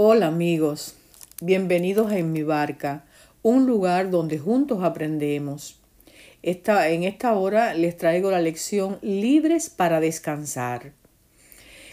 Hola 0.00 0.28
amigos, 0.28 0.94
bienvenidos 1.42 2.12
a 2.12 2.18
En 2.18 2.30
mi 2.30 2.44
barca, 2.44 3.04
un 3.42 3.66
lugar 3.66 4.10
donde 4.10 4.38
juntos 4.38 4.84
aprendemos. 4.84 5.80
Esta, 6.40 6.90
en 6.90 7.02
esta 7.02 7.36
hora 7.36 7.74
les 7.74 7.96
traigo 7.96 8.30
la 8.30 8.40
lección 8.40 9.00
Libres 9.02 9.70
para 9.70 9.98
descansar. 9.98 10.92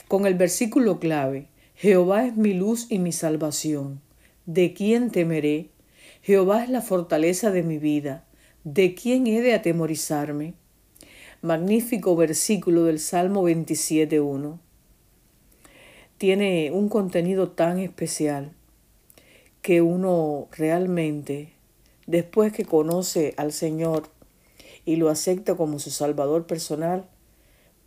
Con 0.07 0.28
el 0.28 0.36
versículo 0.36 0.99
clave, 0.99 1.47
Jehová 1.73 2.28
es 2.28 2.38
mi 2.38 2.54
luz 2.54 2.86
y 2.91 2.99
mi 2.99 3.12
salvación. 3.12 4.02
¿De 4.46 4.76
quién 4.76 5.10
temeré? 5.10 5.72
Jehová 6.22 6.63
es 6.63 6.69
la 6.69 6.83
fortaleza 6.83 7.49
de 7.49 7.63
mi 7.63 7.79
vida. 7.79 8.24
¿De 8.63 8.94
quién 8.94 9.26
he 9.26 9.42
de 9.42 9.56
atemorizarme? 9.56 10.53
Magnífico 11.42 12.15
versículo 12.15 12.83
del 12.83 12.99
Salmo 12.99 13.49
27.1 13.49 14.60
tiene 16.18 16.72
un 16.72 16.90
contenido 16.90 17.50
tan 17.50 17.80
especial 17.80 18.52
que 19.62 19.81
uno 19.81 20.48
realmente, 20.52 21.53
después 22.08 22.53
que 22.53 22.66
conoce 22.66 23.34
al 23.38 23.52
Señor 23.52 24.09
y 24.86 24.98
lo 24.98 25.09
acepta 25.09 25.55
como 25.55 25.80
su 25.80 25.89
Salvador 25.89 26.45
personal, 26.45 27.05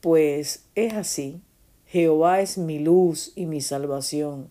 pues 0.00 0.64
es 0.74 0.94
así. 0.94 1.40
Jehová 1.86 2.40
es 2.40 2.58
mi 2.58 2.78
luz 2.78 3.32
y 3.34 3.46
mi 3.46 3.60
salvación. 3.60 4.50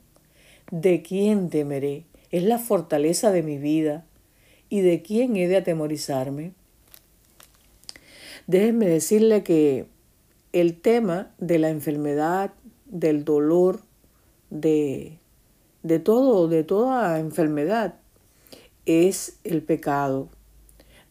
¿De 0.71 1.01
quién 1.01 1.49
temeré? 1.49 2.05
Es 2.31 2.43
la 2.43 2.57
fortaleza 2.57 3.31
de 3.31 3.43
mi 3.43 3.57
vida. 3.57 4.05
¿Y 4.69 4.81
de 4.81 5.01
quién 5.01 5.35
he 5.37 5.47
de 5.47 5.57
atemorizarme? 5.57 6.53
Déjenme 8.47 8.87
decirle 8.87 9.43
que 9.43 9.85
el 10.53 10.79
tema 10.79 11.31
de 11.37 11.59
la 11.59 11.69
enfermedad, 11.69 12.53
del 12.89 13.25
dolor, 13.25 13.81
de, 14.49 15.19
de 15.83 15.99
todo, 15.99 16.47
de 16.47 16.63
toda 16.63 17.19
enfermedad, 17.19 17.95
es 18.85 19.39
el 19.43 19.61
pecado. 19.61 20.29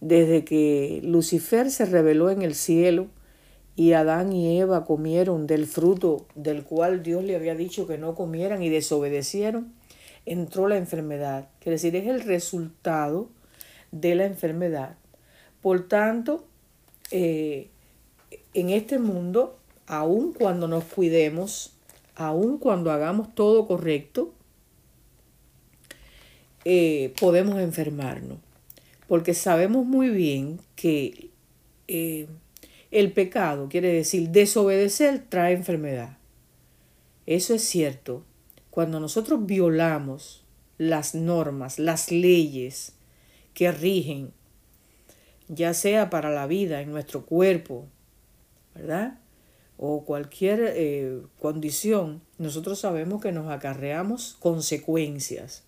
Desde 0.00 0.44
que 0.44 1.00
Lucifer 1.02 1.70
se 1.70 1.86
reveló 1.86 2.30
en 2.30 2.42
el 2.42 2.54
cielo 2.54 3.08
y 3.76 3.92
Adán 3.92 4.32
y 4.32 4.58
Eva 4.58 4.84
comieron 4.84 5.46
del 5.46 5.66
fruto 5.66 6.26
del 6.34 6.64
cual 6.64 7.02
Dios 7.02 7.24
le 7.24 7.36
había 7.36 7.54
dicho 7.54 7.86
que 7.86 7.98
no 7.98 8.14
comieran 8.14 8.62
y 8.62 8.70
desobedecieron, 8.70 9.74
entró 10.24 10.66
la 10.68 10.78
enfermedad. 10.78 11.48
Quiere 11.60 11.76
decir, 11.76 11.94
es 11.94 12.06
el 12.06 12.22
resultado 12.22 13.28
de 13.92 14.14
la 14.14 14.24
enfermedad. 14.24 14.96
Por 15.60 15.88
tanto, 15.88 16.46
eh, 17.10 17.70
en 18.54 18.70
este 18.70 18.98
mundo 18.98 19.58
aun 19.86 20.32
cuando 20.32 20.68
nos 20.68 20.84
cuidemos, 20.84 21.72
aun 22.14 22.58
cuando 22.58 22.90
hagamos 22.90 23.34
todo 23.34 23.66
correcto, 23.66 24.32
eh, 26.64 27.14
podemos 27.20 27.60
enfermarnos. 27.60 28.38
Porque 29.08 29.34
sabemos 29.34 29.86
muy 29.86 30.10
bien 30.10 30.58
que 30.74 31.30
eh, 31.86 32.26
el 32.90 33.12
pecado, 33.12 33.68
quiere 33.68 33.92
decir 33.92 34.30
desobedecer, 34.30 35.24
trae 35.28 35.54
enfermedad. 35.54 36.18
Eso 37.26 37.54
es 37.54 37.62
cierto. 37.62 38.24
Cuando 38.70 39.00
nosotros 39.00 39.46
violamos 39.46 40.44
las 40.78 41.14
normas, 41.14 41.78
las 41.78 42.10
leyes 42.10 42.92
que 43.54 43.70
rigen, 43.72 44.32
ya 45.48 45.72
sea 45.74 46.10
para 46.10 46.30
la 46.30 46.46
vida 46.46 46.80
en 46.80 46.90
nuestro 46.90 47.24
cuerpo, 47.24 47.86
¿verdad? 48.74 49.18
O 49.78 50.04
cualquier 50.04 50.60
eh, 50.74 51.20
condición, 51.38 52.22
nosotros 52.38 52.80
sabemos 52.80 53.20
que 53.20 53.32
nos 53.32 53.50
acarreamos 53.50 54.36
consecuencias. 54.40 55.64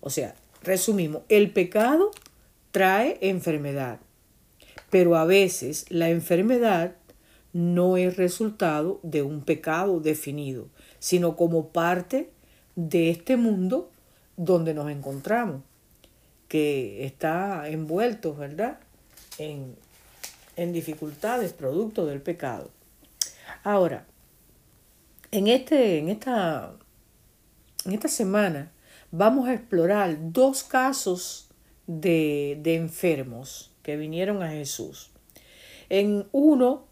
O 0.00 0.10
sea, 0.10 0.34
resumimos, 0.62 1.22
el 1.28 1.50
pecado 1.52 2.10
trae 2.70 3.18
enfermedad, 3.20 4.00
pero 4.90 5.16
a 5.16 5.24
veces 5.24 5.86
la 5.88 6.10
enfermedad 6.10 6.94
no 7.52 7.96
es 7.96 8.16
resultado 8.16 9.00
de 9.02 9.22
un 9.22 9.42
pecado 9.42 10.00
definido, 10.00 10.68
sino 11.00 11.36
como 11.36 11.68
parte 11.68 12.30
de 12.76 13.10
este 13.10 13.36
mundo 13.36 13.90
donde 14.36 14.74
nos 14.74 14.90
encontramos, 14.90 15.62
que 16.48 17.04
está 17.04 17.68
envuelto, 17.68 18.34
¿verdad?, 18.34 18.78
en, 19.38 19.76
en 20.56 20.72
dificultades 20.72 21.52
producto 21.52 22.06
del 22.06 22.20
pecado. 22.20 22.70
Ahora, 23.62 24.06
en, 25.30 25.46
este, 25.48 25.98
en, 25.98 26.08
esta, 26.08 26.72
en 27.84 27.92
esta 27.92 28.08
semana 28.08 28.72
vamos 29.10 29.48
a 29.48 29.54
explorar 29.54 30.16
dos 30.32 30.62
casos 30.62 31.50
de, 31.86 32.58
de 32.62 32.76
enfermos 32.76 33.70
que 33.82 33.96
vinieron 33.96 34.42
a 34.42 34.50
Jesús. 34.50 35.10
En 35.88 36.28
uno, 36.32 36.86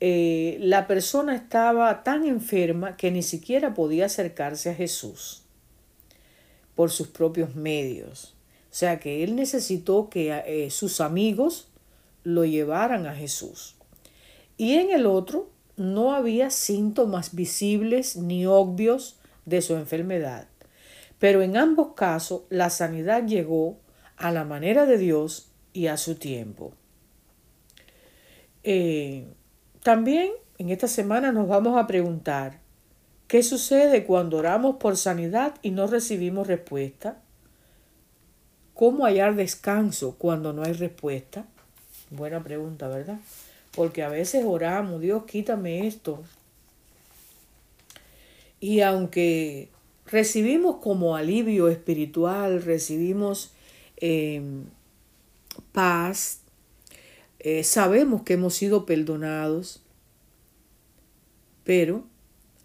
eh, 0.00 0.56
la 0.60 0.86
persona 0.86 1.36
estaba 1.36 2.02
tan 2.02 2.24
enferma 2.24 2.96
que 2.96 3.10
ni 3.10 3.22
siquiera 3.22 3.74
podía 3.74 4.06
acercarse 4.06 4.70
a 4.70 4.74
Jesús 4.74 5.42
por 6.74 6.90
sus 6.90 7.08
propios 7.08 7.54
medios. 7.54 8.34
O 8.70 8.74
sea 8.74 8.98
que 8.98 9.22
él 9.22 9.36
necesitó 9.36 10.08
que 10.08 10.42
eh, 10.46 10.70
sus 10.70 11.00
amigos 11.00 11.68
lo 12.24 12.44
llevaran 12.44 13.06
a 13.06 13.14
Jesús. 13.14 13.74
Y 14.56 14.74
en 14.74 14.90
el 14.90 15.06
otro, 15.06 15.50
no 15.80 16.12
había 16.12 16.50
síntomas 16.50 17.34
visibles 17.34 18.14
ni 18.14 18.44
obvios 18.44 19.18
de 19.46 19.62
su 19.62 19.76
enfermedad. 19.76 20.46
Pero 21.18 21.40
en 21.40 21.56
ambos 21.56 21.94
casos 21.94 22.42
la 22.50 22.68
sanidad 22.68 23.26
llegó 23.26 23.78
a 24.18 24.30
la 24.30 24.44
manera 24.44 24.84
de 24.84 24.98
Dios 24.98 25.50
y 25.72 25.86
a 25.86 25.96
su 25.96 26.16
tiempo. 26.16 26.74
Eh, 28.62 29.26
también 29.82 30.32
en 30.58 30.68
esta 30.68 30.86
semana 30.86 31.32
nos 31.32 31.48
vamos 31.48 31.78
a 31.78 31.86
preguntar, 31.86 32.58
¿qué 33.26 33.42
sucede 33.42 34.04
cuando 34.04 34.36
oramos 34.36 34.76
por 34.76 34.98
sanidad 34.98 35.54
y 35.62 35.70
no 35.70 35.86
recibimos 35.86 36.46
respuesta? 36.46 37.22
¿Cómo 38.74 39.06
hallar 39.06 39.34
descanso 39.34 40.16
cuando 40.18 40.52
no 40.52 40.62
hay 40.62 40.74
respuesta? 40.74 41.46
Buena 42.10 42.44
pregunta, 42.44 42.86
¿verdad? 42.88 43.18
Porque 43.80 44.02
a 44.02 44.10
veces 44.10 44.44
oramos, 44.44 45.00
Dios, 45.00 45.24
quítame 45.24 45.86
esto. 45.86 46.22
Y 48.60 48.82
aunque 48.82 49.70
recibimos 50.04 50.82
como 50.82 51.16
alivio 51.16 51.66
espiritual, 51.68 52.60
recibimos 52.60 53.52
em, 53.96 54.64
paz, 55.72 56.42
eh, 57.38 57.64
sabemos 57.64 58.20
que 58.22 58.34
hemos 58.34 58.52
sido 58.52 58.84
perdonados, 58.84 59.80
pero 61.64 62.04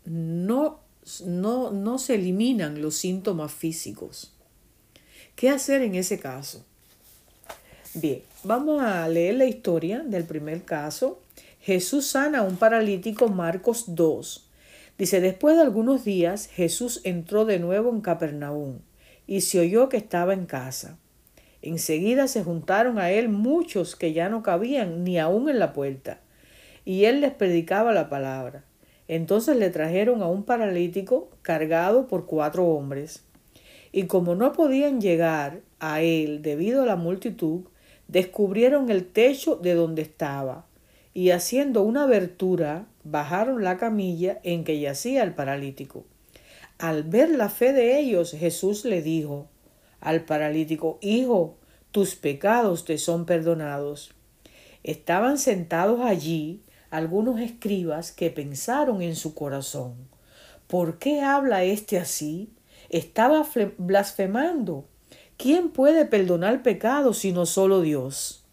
no, 0.03 0.81
no, 1.25 1.71
no 1.71 1.97
se 1.97 2.15
eliminan 2.15 2.81
los 2.81 2.95
síntomas 2.95 3.53
físicos. 3.53 4.33
¿Qué 5.37 5.49
hacer 5.49 5.81
en 5.81 5.95
ese 5.95 6.19
caso? 6.19 6.65
Bien, 7.97 8.23
vamos 8.43 8.81
a 8.81 9.07
leer 9.07 9.35
la 9.35 9.45
historia 9.45 9.99
del 9.99 10.25
primer 10.25 10.63
caso. 10.63 11.21
Jesús 11.61 12.07
sana 12.07 12.39
a 12.39 12.41
un 12.41 12.57
paralítico, 12.57 13.29
Marcos 13.29 13.95
2. 13.95 14.49
Dice, 14.97 15.21
después 15.21 15.55
de 15.55 15.61
algunos 15.61 16.03
días, 16.03 16.47
Jesús 16.47 16.99
entró 17.05 17.45
de 17.45 17.57
nuevo 17.57 17.89
en 17.91 18.01
Capernaum 18.01 18.79
y 19.27 19.39
se 19.41 19.61
oyó 19.61 19.87
que 19.87 19.95
estaba 19.95 20.33
en 20.33 20.45
casa. 20.45 20.97
Enseguida 21.61 22.27
se 22.27 22.43
juntaron 22.43 22.99
a 22.99 23.11
él 23.11 23.29
muchos 23.29 23.95
que 23.95 24.11
ya 24.11 24.27
no 24.27 24.43
cabían 24.43 25.05
ni 25.05 25.17
aún 25.17 25.47
en 25.47 25.57
la 25.57 25.71
puerta, 25.71 26.19
y 26.83 27.05
él 27.05 27.21
les 27.21 27.31
predicaba 27.31 27.93
la 27.93 28.09
palabra. 28.09 28.65
Entonces 29.07 29.55
le 29.55 29.69
trajeron 29.69 30.21
a 30.21 30.27
un 30.27 30.43
paralítico 30.43 31.29
cargado 31.43 32.07
por 32.07 32.25
cuatro 32.25 32.65
hombres. 32.65 33.23
Y 33.93 34.07
como 34.07 34.35
no 34.35 34.51
podían 34.51 34.99
llegar 34.99 35.61
a 35.79 36.01
él 36.01 36.41
debido 36.41 36.83
a 36.83 36.85
la 36.85 36.97
multitud, 36.97 37.61
descubrieron 38.07 38.89
el 38.89 39.05
techo 39.05 39.55
de 39.55 39.73
donde 39.73 40.01
estaba 40.01 40.65
y 41.13 41.31
haciendo 41.31 41.81
una 41.81 42.03
abertura 42.03 42.87
bajaron 43.03 43.63
la 43.63 43.77
camilla 43.77 44.39
en 44.43 44.63
que 44.63 44.79
yacía 44.79 45.23
el 45.23 45.33
paralítico. 45.33 46.05
Al 46.77 47.03
ver 47.03 47.29
la 47.29 47.49
fe 47.49 47.71
de 47.71 47.99
ellos, 47.99 48.31
Jesús 48.31 48.83
le 48.83 49.01
dijo 49.01 49.47
al 50.01 50.25
paralítico, 50.25 50.99
Hijo, 51.01 51.55
tus 51.91 52.15
pecados 52.15 52.83
te 52.83 52.97
son 52.97 53.25
perdonados. 53.25 54.13
Estaban 54.83 55.37
sentados 55.37 56.01
allí 56.01 56.61
algunos 56.89 57.39
escribas 57.39 58.11
que 58.11 58.29
pensaron 58.29 59.01
en 59.01 59.15
su 59.15 59.33
corazón, 59.33 59.95
¿por 60.67 60.99
qué 60.99 61.21
habla 61.21 61.63
éste 61.63 61.97
así? 61.97 62.53
Estaba 62.89 63.45
blasfemando. 63.77 64.85
¿Quién 65.37 65.69
puede 65.69 66.05
perdonar 66.05 66.63
pecados 66.63 67.17
sino 67.17 67.45
solo 67.45 67.81
Dios? 67.81 68.43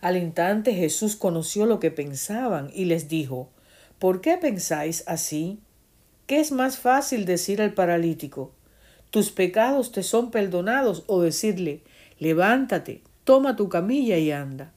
Al 0.00 0.16
instante 0.16 0.74
Jesús 0.74 1.14
conoció 1.14 1.66
lo 1.66 1.78
que 1.78 1.90
pensaban 1.90 2.70
y 2.74 2.86
les 2.86 3.08
dijo, 3.08 3.50
¿por 3.98 4.22
qué 4.22 4.38
pensáis 4.38 5.04
así? 5.06 5.60
¿Qué 6.26 6.40
es 6.40 6.52
más 6.52 6.78
fácil 6.78 7.26
decir 7.26 7.60
al 7.60 7.74
paralítico? 7.74 8.52
¿Tus 9.10 9.30
pecados 9.30 9.92
te 9.92 10.02
son 10.02 10.30
perdonados? 10.30 11.04
o 11.06 11.20
decirle, 11.20 11.82
levántate, 12.18 13.02
toma 13.24 13.56
tu 13.56 13.68
camilla 13.68 14.16
y 14.16 14.30
anda. 14.30 14.72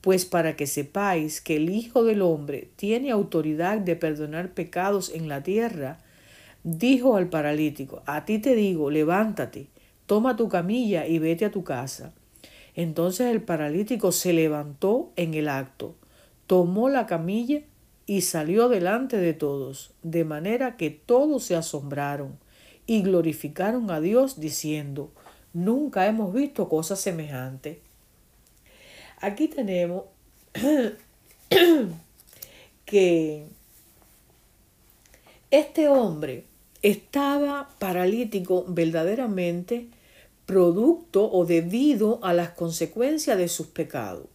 Pues 0.00 0.24
para 0.24 0.56
que 0.56 0.66
sepáis 0.66 1.40
que 1.40 1.56
el 1.56 1.70
Hijo 1.70 2.02
del 2.02 2.22
Hombre 2.22 2.70
tiene 2.76 3.12
autoridad 3.12 3.78
de 3.78 3.94
perdonar 3.94 4.54
pecados 4.54 5.10
en 5.14 5.28
la 5.28 5.42
tierra, 5.42 5.98
dijo 6.66 7.16
al 7.16 7.28
paralítico, 7.28 8.02
a 8.06 8.24
ti 8.24 8.40
te 8.40 8.56
digo, 8.56 8.90
levántate, 8.90 9.68
toma 10.06 10.34
tu 10.34 10.48
camilla 10.48 11.06
y 11.06 11.20
vete 11.20 11.44
a 11.44 11.52
tu 11.52 11.62
casa. 11.62 12.12
Entonces 12.74 13.28
el 13.28 13.40
paralítico 13.40 14.10
se 14.10 14.32
levantó 14.32 15.12
en 15.14 15.34
el 15.34 15.48
acto, 15.48 15.94
tomó 16.48 16.88
la 16.88 17.06
camilla 17.06 17.60
y 18.04 18.22
salió 18.22 18.68
delante 18.68 19.16
de 19.16 19.32
todos, 19.32 19.92
de 20.02 20.24
manera 20.24 20.76
que 20.76 20.90
todos 20.90 21.44
se 21.44 21.54
asombraron 21.54 22.36
y 22.84 23.02
glorificaron 23.02 23.88
a 23.92 24.00
Dios 24.00 24.40
diciendo, 24.40 25.12
nunca 25.52 26.08
hemos 26.08 26.34
visto 26.34 26.68
cosa 26.68 26.96
semejante. 26.96 27.80
Aquí 29.20 29.46
tenemos 29.46 30.02
que 32.84 33.46
este 35.52 35.88
hombre 35.88 36.44
estaba 36.82 37.70
paralítico 37.78 38.64
verdaderamente 38.68 39.88
producto 40.46 41.30
o 41.30 41.44
debido 41.44 42.20
a 42.22 42.32
las 42.32 42.50
consecuencias 42.50 43.36
de 43.36 43.48
sus 43.48 43.66
pecados. 43.66 44.26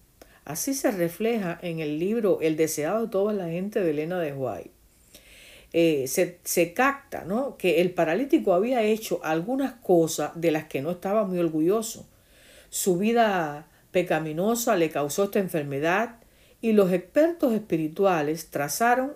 Así 0.43 0.73
se 0.73 0.91
refleja 0.91 1.59
en 1.61 1.79
el 1.79 1.99
libro 1.99 2.39
El 2.41 2.57
deseado 2.57 3.03
de 3.03 3.11
toda 3.11 3.33
la 3.33 3.47
gente 3.47 3.79
de 3.81 3.91
Elena 3.91 4.19
de 4.19 4.33
White. 4.33 4.71
Eh, 5.73 6.07
se, 6.07 6.39
se, 6.43 6.73
capta 6.73 7.23
¿no? 7.23 7.55
que 7.55 7.79
el 7.79 7.91
paralítico 7.91 8.53
había 8.53 8.83
hecho 8.83 9.21
algunas 9.23 9.73
cosas 9.75 10.31
de 10.35 10.51
las 10.51 10.65
que 10.65 10.81
no 10.81 10.91
estaba 10.91 11.25
muy 11.25 11.39
orgulloso. 11.39 12.05
Su 12.69 12.97
vida 12.97 13.67
pecaminosa 13.91 14.75
le 14.75 14.89
causó 14.89 15.25
esta 15.25 15.39
enfermedad 15.39 16.17
y 16.61 16.73
los 16.73 16.91
expertos 16.91 17.53
espirituales 17.53 18.49
trazaron 18.49 19.13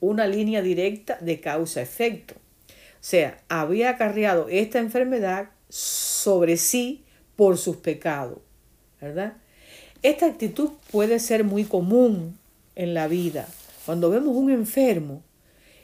una 0.00 0.26
línea 0.26 0.60
directa 0.62 1.18
de 1.20 1.40
causa-efecto. 1.40 2.34
Sea, 3.00 3.42
había 3.48 3.90
acarreado 3.90 4.48
esta 4.48 4.78
enfermedad 4.78 5.50
sobre 5.68 6.56
sí 6.56 7.04
por 7.36 7.58
sus 7.58 7.76
pecados, 7.76 8.38
¿verdad? 9.00 9.36
Esta 10.02 10.26
actitud 10.26 10.70
puede 10.90 11.18
ser 11.18 11.44
muy 11.44 11.64
común 11.64 12.38
en 12.74 12.94
la 12.94 13.08
vida. 13.08 13.48
Cuando 13.84 14.10
vemos 14.10 14.36
un 14.36 14.50
enfermo, 14.50 15.22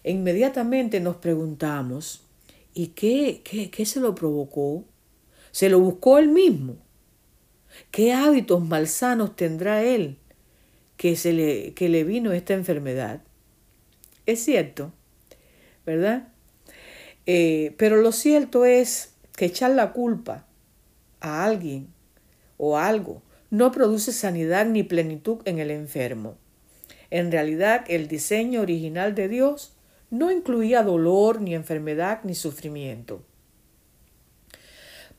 inmediatamente 0.04 1.00
nos 1.00 1.16
preguntamos, 1.16 2.22
¿y 2.74 2.88
qué, 2.88 3.42
qué, 3.44 3.70
qué 3.70 3.86
se 3.86 4.00
lo 4.00 4.14
provocó? 4.14 4.84
¿Se 5.50 5.68
lo 5.68 5.80
buscó 5.80 6.18
él 6.18 6.28
mismo? 6.28 6.76
¿Qué 7.90 8.12
hábitos 8.12 8.64
malsanos 8.64 9.36
tendrá 9.36 9.82
él 9.82 10.16
que, 10.96 11.16
se 11.16 11.32
le, 11.32 11.74
que 11.74 11.88
le 11.88 12.04
vino 12.04 12.32
esta 12.32 12.54
enfermedad? 12.54 13.22
Es 14.26 14.44
cierto, 14.44 14.92
¿verdad? 15.84 16.31
Eh, 17.26 17.74
pero 17.78 17.96
lo 17.96 18.12
cierto 18.12 18.64
es 18.64 19.14
que 19.36 19.46
echar 19.46 19.70
la 19.70 19.92
culpa 19.92 20.46
a 21.20 21.44
alguien 21.44 21.88
o 22.56 22.78
algo 22.78 23.22
no 23.50 23.70
produce 23.70 24.12
sanidad 24.12 24.66
ni 24.66 24.82
plenitud 24.82 25.38
en 25.44 25.58
el 25.58 25.70
enfermo. 25.70 26.36
En 27.10 27.30
realidad, 27.30 27.84
el 27.88 28.08
diseño 28.08 28.62
original 28.62 29.14
de 29.14 29.28
Dios 29.28 29.76
no 30.10 30.30
incluía 30.30 30.82
dolor, 30.82 31.40
ni 31.40 31.54
enfermedad, 31.54 32.20
ni 32.24 32.34
sufrimiento. 32.34 33.22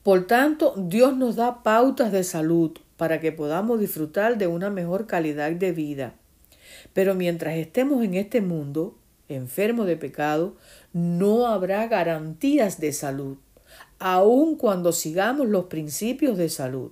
Por 0.01 0.27
tanto, 0.27 0.73
Dios 0.75 1.15
nos 1.15 1.35
da 1.35 1.63
pautas 1.63 2.11
de 2.11 2.23
salud 2.23 2.71
para 2.97 3.19
que 3.19 3.31
podamos 3.31 3.79
disfrutar 3.79 4.37
de 4.37 4.47
una 4.47 4.69
mejor 4.69 5.07
calidad 5.07 5.51
de 5.51 5.71
vida. 5.71 6.15
Pero 6.93 7.15
mientras 7.15 7.55
estemos 7.55 8.03
en 8.03 8.15
este 8.15 8.41
mundo, 8.41 8.97
enfermo 9.29 9.85
de 9.85 9.95
pecado, 9.95 10.55
no 10.93 11.47
habrá 11.47 11.87
garantías 11.87 12.79
de 12.79 12.93
salud, 12.93 13.37
aun 13.97 14.55
cuando 14.55 14.91
sigamos 14.91 15.47
los 15.47 15.65
principios 15.65 16.37
de 16.37 16.49
salud. 16.49 16.91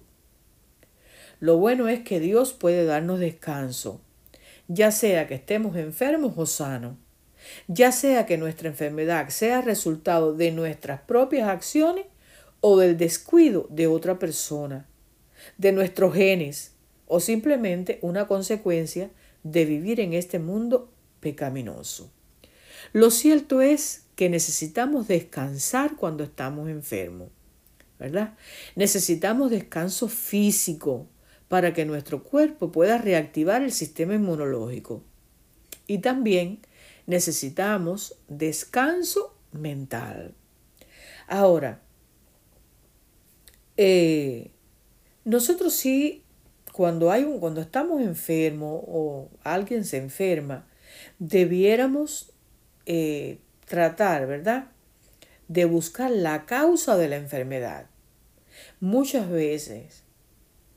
Lo 1.39 1.57
bueno 1.57 1.87
es 1.87 2.01
que 2.01 2.19
Dios 2.19 2.53
puede 2.53 2.85
darnos 2.85 3.19
descanso, 3.19 4.01
ya 4.67 4.91
sea 4.91 5.27
que 5.27 5.35
estemos 5.35 5.75
enfermos 5.75 6.33
o 6.35 6.45
sanos, 6.45 6.95
ya 7.67 7.91
sea 7.91 8.25
que 8.25 8.37
nuestra 8.37 8.69
enfermedad 8.69 9.29
sea 9.29 9.61
resultado 9.61 10.33
de 10.33 10.51
nuestras 10.51 11.01
propias 11.01 11.49
acciones 11.49 12.05
o 12.59 12.77
del 12.77 12.97
descuido 12.97 13.67
de 13.69 13.87
otra 13.87 14.19
persona, 14.19 14.87
de 15.57 15.71
nuestros 15.71 16.13
genes 16.13 16.75
o 17.07 17.19
simplemente 17.19 17.99
una 18.01 18.27
consecuencia 18.27 19.09
de 19.43 19.65
vivir 19.65 19.99
en 19.99 20.13
este 20.13 20.39
mundo 20.39 20.91
pecaminoso. 21.19 22.11
Lo 22.93 23.11
cierto 23.11 23.61
es 23.61 24.05
que 24.15 24.29
necesitamos 24.29 25.07
descansar 25.07 25.95
cuando 25.95 26.23
estamos 26.23 26.69
enfermos, 26.69 27.29
¿verdad? 27.99 28.35
Necesitamos 28.75 29.51
descanso 29.51 30.07
físico, 30.07 31.07
para 31.51 31.73
que 31.73 31.83
nuestro 31.83 32.23
cuerpo 32.23 32.71
pueda 32.71 32.97
reactivar 32.97 33.61
el 33.61 33.73
sistema 33.73 34.15
inmunológico. 34.15 35.03
Y 35.85 35.97
también 35.97 36.59
necesitamos 37.07 38.15
descanso 38.29 39.35
mental. 39.51 40.33
Ahora, 41.27 41.81
eh, 43.75 44.51
nosotros 45.25 45.73
sí, 45.73 46.23
cuando, 46.71 47.11
hay 47.11 47.25
un, 47.25 47.41
cuando 47.41 47.59
estamos 47.59 47.99
enfermos 48.01 48.81
o 48.87 49.27
alguien 49.43 49.83
se 49.83 49.97
enferma, 49.97 50.65
debiéramos 51.19 52.31
eh, 52.85 53.39
tratar, 53.65 54.27
¿verdad? 54.27 54.71
De 55.47 55.65
buscar 55.65 56.11
la 56.11 56.45
causa 56.45 56.97
de 56.97 57.07
la 57.07 57.17
enfermedad. 57.17 57.87
Muchas 58.79 59.29
veces 59.29 60.03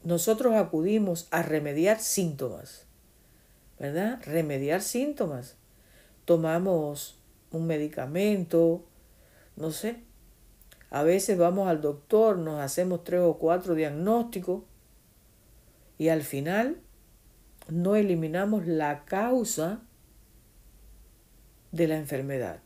nosotros 0.03 0.55
acudimos 0.55 1.29
a 1.31 1.43
remediar 1.43 2.01
síntomas, 2.01 2.87
¿verdad? 3.79 4.21
Remediar 4.25 4.83
síntomas. 4.83 5.57
Tomamos 6.25 7.19
un 7.51 7.67
medicamento, 7.67 8.85
no 9.57 9.71
sé. 9.71 10.03
A 10.91 11.03
veces 11.03 11.39
vamos 11.39 11.69
al 11.69 11.81
doctor, 11.81 12.39
nos 12.39 12.61
hacemos 12.61 13.03
tres 13.05 13.21
o 13.21 13.39
cuatro 13.39 13.75
diagnósticos 13.75 14.63
y 15.99 16.09
al 16.09 16.23
final 16.23 16.79
no 17.69 17.97
eliminamos 17.97 18.67
la 18.67 19.05
causa 19.05 19.83
de 21.75 21.89
la 21.89 21.97
enfermedad. 21.97 22.61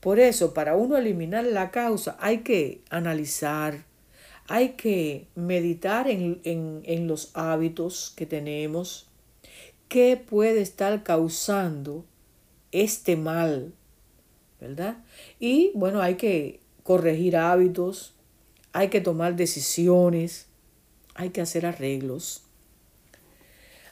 Por 0.00 0.18
eso, 0.18 0.54
para 0.54 0.76
uno 0.76 0.96
eliminar 0.96 1.44
la 1.44 1.70
causa 1.70 2.16
hay 2.20 2.38
que 2.38 2.82
analizar, 2.90 3.84
hay 4.48 4.70
que 4.70 5.28
meditar 5.34 6.08
en, 6.08 7.06
los 7.06 7.30
hábitos 7.34 8.12
que 8.16 8.26
tenemos, 8.26 9.08
qué 9.88 10.16
puede 10.16 10.60
estar 10.60 11.02
causando 11.02 12.04
este 12.72 13.16
mal, 13.16 13.72
¿verdad? 14.60 14.98
Y 15.38 15.72
bueno, 15.74 16.00
hay 16.00 16.14
que 16.14 16.60
corregir 16.82 17.36
hábitos, 17.36 18.14
hay 18.72 18.88
que 18.88 19.00
tomar 19.00 19.36
decisiones, 19.36 20.46
hay 21.14 21.30
que 21.30 21.40
hacer 21.40 21.66
arreglos. 21.66 22.44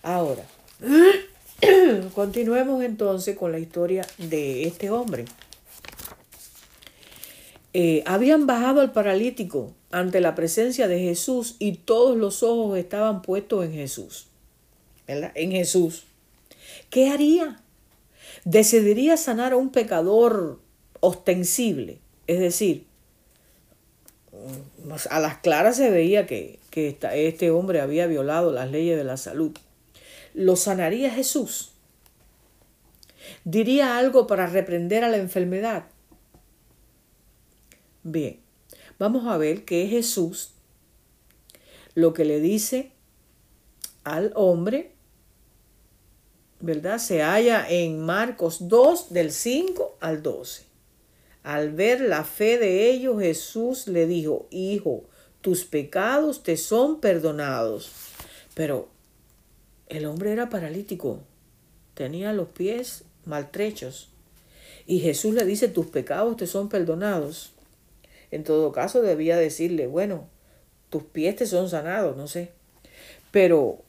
Ahora, 0.03 0.45
continuemos 2.15 2.83
entonces 2.83 3.37
con 3.37 3.53
la 3.53 3.59
historia 3.59 4.07
de 4.19 4.65
este 4.65 4.91
hombre. 4.91 5.25
Eh, 7.75 8.03
habían 8.07 8.47
bajado 8.47 8.81
al 8.81 8.93
paralítico 8.93 9.75
ante 9.91 10.21
la 10.21 10.35
presencia 10.35 10.89
de 10.89 11.01
Jesús 11.01 11.57
y 11.59 11.73
todos 11.73 12.17
los 12.17 12.43
ojos 12.43 12.79
estaban 12.79 13.23
puestos 13.23 13.65
en 13.65 13.73
Jesús. 13.73 14.27
¿Verdad? 15.07 15.33
En 15.35 15.53
Jesús. 15.53 16.05
¿Qué 16.91 17.11
haría? 17.11 17.61
Decidiría 18.45 19.17
sanar 19.17 19.53
a 19.53 19.57
un 19.57 19.71
pecador 19.71 20.61
ostensible. 21.01 21.99
Es 22.27 22.41
decir, 22.41 22.87
a 25.11 25.21
las 25.21 25.39
claras 25.39 25.77
se 25.77 25.91
veía 25.91 26.27
que, 26.27 26.59
que 26.71 26.97
este 27.15 27.51
hombre 27.51 27.81
había 27.81 28.07
violado 28.07 28.53
las 28.53 28.71
leyes 28.71 28.97
de 28.97 29.05
la 29.05 29.17
salud. 29.17 29.53
¿Lo 30.39 30.55
sanaría 30.55 31.11
Jesús? 31.11 31.73
¿Diría 33.45 33.99
algo 33.99 34.29
para 34.29 34.47
reprender 34.47 35.03
a 35.03 35.09
la 35.09 35.17
enfermedad? 35.17 35.87
Bien, 38.05 38.39
vamos 39.01 39.27
a 39.27 39.37
ver 39.37 39.65
que 39.65 39.83
es 39.83 39.91
Jesús 39.91 40.53
lo 41.97 42.13
que 42.13 42.25
le 42.25 42.39
dice 42.39 42.93
al 44.05 44.31
hombre 44.37 44.93
¿verdad? 46.61 46.99
Se 46.99 47.21
halla 47.21 47.67
en 47.69 48.01
Marcos 48.01 48.69
2 48.69 49.13
del 49.13 49.33
5 49.33 49.99
al 50.01 50.23
12. 50.23 50.67
Al 51.43 51.73
ver 51.73 52.01
la 52.01 52.23
fe 52.23 52.59
de 52.59 52.91
ellos, 52.91 53.21
Jesús 53.21 53.89
le 53.89 54.07
dijo, 54.07 54.47
Hijo, 54.51 55.05
tus 55.41 55.65
pecados 55.65 56.45
te 56.45 56.57
son 56.57 57.01
perdonados. 57.01 57.91
Pero 58.55 58.89
el 59.89 60.07
hombre 60.07 60.33
era 60.33 60.49
paralítico, 60.49 61.21
tenía 61.95 62.33
los 62.33 62.49
pies 62.49 63.05
maltrechos. 63.25 64.11
Y 64.87 65.01
Jesús 65.01 65.35
le 65.35 65.45
dice, 65.45 65.69
tus 65.69 65.87
pecados 65.87 66.37
te 66.37 66.47
son 66.47 66.69
perdonados. 66.69 67.53
En 68.31 68.45
todo 68.45 68.73
caso, 68.73 69.03
debía 69.03 69.37
decirle, 69.37 69.87
bueno, 69.87 70.27
tus 70.91 71.03
pies 71.03 71.37
te 71.37 71.47
son 71.47 71.69
sanados, 71.69 72.17
no 72.17 72.27
sé. 72.27 72.53
Pero 73.31 73.83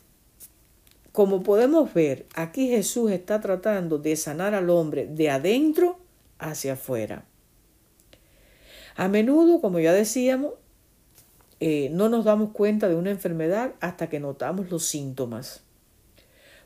como 1.12 1.44
podemos 1.44 1.94
ver, 1.94 2.25
aquí 2.36 2.70
Jesús 2.70 3.12
está 3.12 3.41
tratando 3.41 3.98
de 3.98 4.15
sanar 4.15 4.53
al 4.53 4.70
hombre 4.70 5.08
de 5.08 5.29
adentro 5.29 6.00
hacia 6.38 6.74
afuera. 6.74 7.25
A 8.96 9.08
menudo, 9.08 9.62
como 9.62 9.79
ya 9.79 9.94
decíamos, 9.94 10.53
eh, 11.60 11.89
no 11.91 12.10
nos 12.10 12.25
damos 12.25 12.51
cuenta 12.51 12.88
de 12.88 12.96
una 12.96 13.12
enfermedad 13.12 13.74
hasta 13.79 14.08
que 14.08 14.20
notamos 14.20 14.70
los 14.70 14.86
síntomas. 14.86 15.63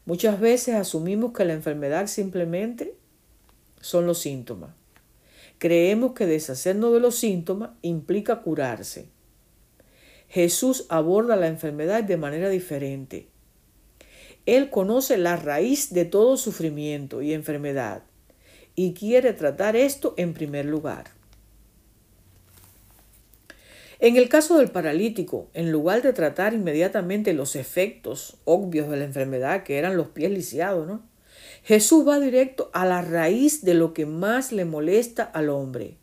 Muchas 0.06 0.40
veces 0.40 0.76
asumimos 0.76 1.32
que 1.34 1.46
la 1.46 1.54
enfermedad 1.54 2.08
simplemente 2.08 2.96
son 3.80 4.06
los 4.06 4.20
síntomas. 4.20 4.72
Creemos 5.58 6.14
que 6.14 6.26
deshacernos 6.26 6.94
de 6.94 7.00
los 7.00 7.16
síntomas 7.16 7.72
implica 7.82 8.42
curarse. 8.42 9.08
Jesús 10.28 10.86
aborda 10.90 11.36
la 11.36 11.48
enfermedad 11.48 12.04
de 12.04 12.18
manera 12.18 12.50
diferente. 12.50 13.28
Él 14.46 14.70
conoce 14.70 15.18
la 15.18 15.38
raíz 15.38 15.94
de 15.94 16.04
todo 16.04 16.36
sufrimiento 16.36 17.22
y 17.22 17.34
enfermedad 17.34 18.04
y 18.76 18.94
quiere 18.94 19.34
tratar 19.34 19.76
esto 19.76 20.16
en 20.18 20.34
primer 20.34 20.66
lugar. 20.66 21.12
En 24.00 24.18
el 24.18 24.30
caso 24.30 24.58
del 24.58 24.72
paralítico, 24.72 25.50
en 25.54 25.72
lugar 25.72 26.02
de 26.02 26.14
tratar 26.14 26.54
inmediatamente 26.54 27.34
los 27.34 27.56
efectos 27.56 28.38
obvios 28.46 28.90
de 28.90 28.98
la 28.98 29.06
enfermedad, 29.06 29.64
que 29.64 29.78
eran 29.78 29.98
los 29.98 30.08
pies 30.10 30.32
lisiados, 30.32 30.88
¿no? 30.88 31.02
Jesús 31.64 32.08
va 32.08 32.20
directo 32.20 32.70
a 32.74 32.86
la 32.86 33.02
raíz 33.02 33.64
de 33.64 33.74
lo 33.74 33.94
que 33.94 34.06
más 34.06 34.52
le 34.52 34.66
molesta 34.66 35.24
al 35.24 35.50
hombre. 35.50 35.98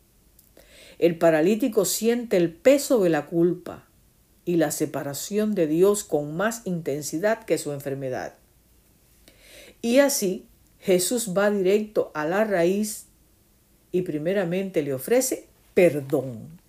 El 0.97 1.17
paralítico 1.17 1.85
siente 1.85 2.37
el 2.37 2.53
peso 2.53 3.03
de 3.03 3.09
la 3.09 3.25
culpa 3.25 3.87
y 4.45 4.55
la 4.55 4.71
separación 4.71 5.53
de 5.55 5.67
Dios 5.67 6.03
con 6.03 6.35
más 6.35 6.61
intensidad 6.65 7.43
que 7.43 7.57
su 7.57 7.71
enfermedad. 7.71 8.35
Y 9.81 9.99
así 9.99 10.47
Jesús 10.79 11.33
va 11.37 11.51
directo 11.51 12.11
a 12.13 12.25
la 12.25 12.43
raíz 12.43 13.05
y 13.91 14.01
primeramente 14.01 14.81
le 14.81 14.93
ofrece 14.93 15.47
perdón. 15.73 16.60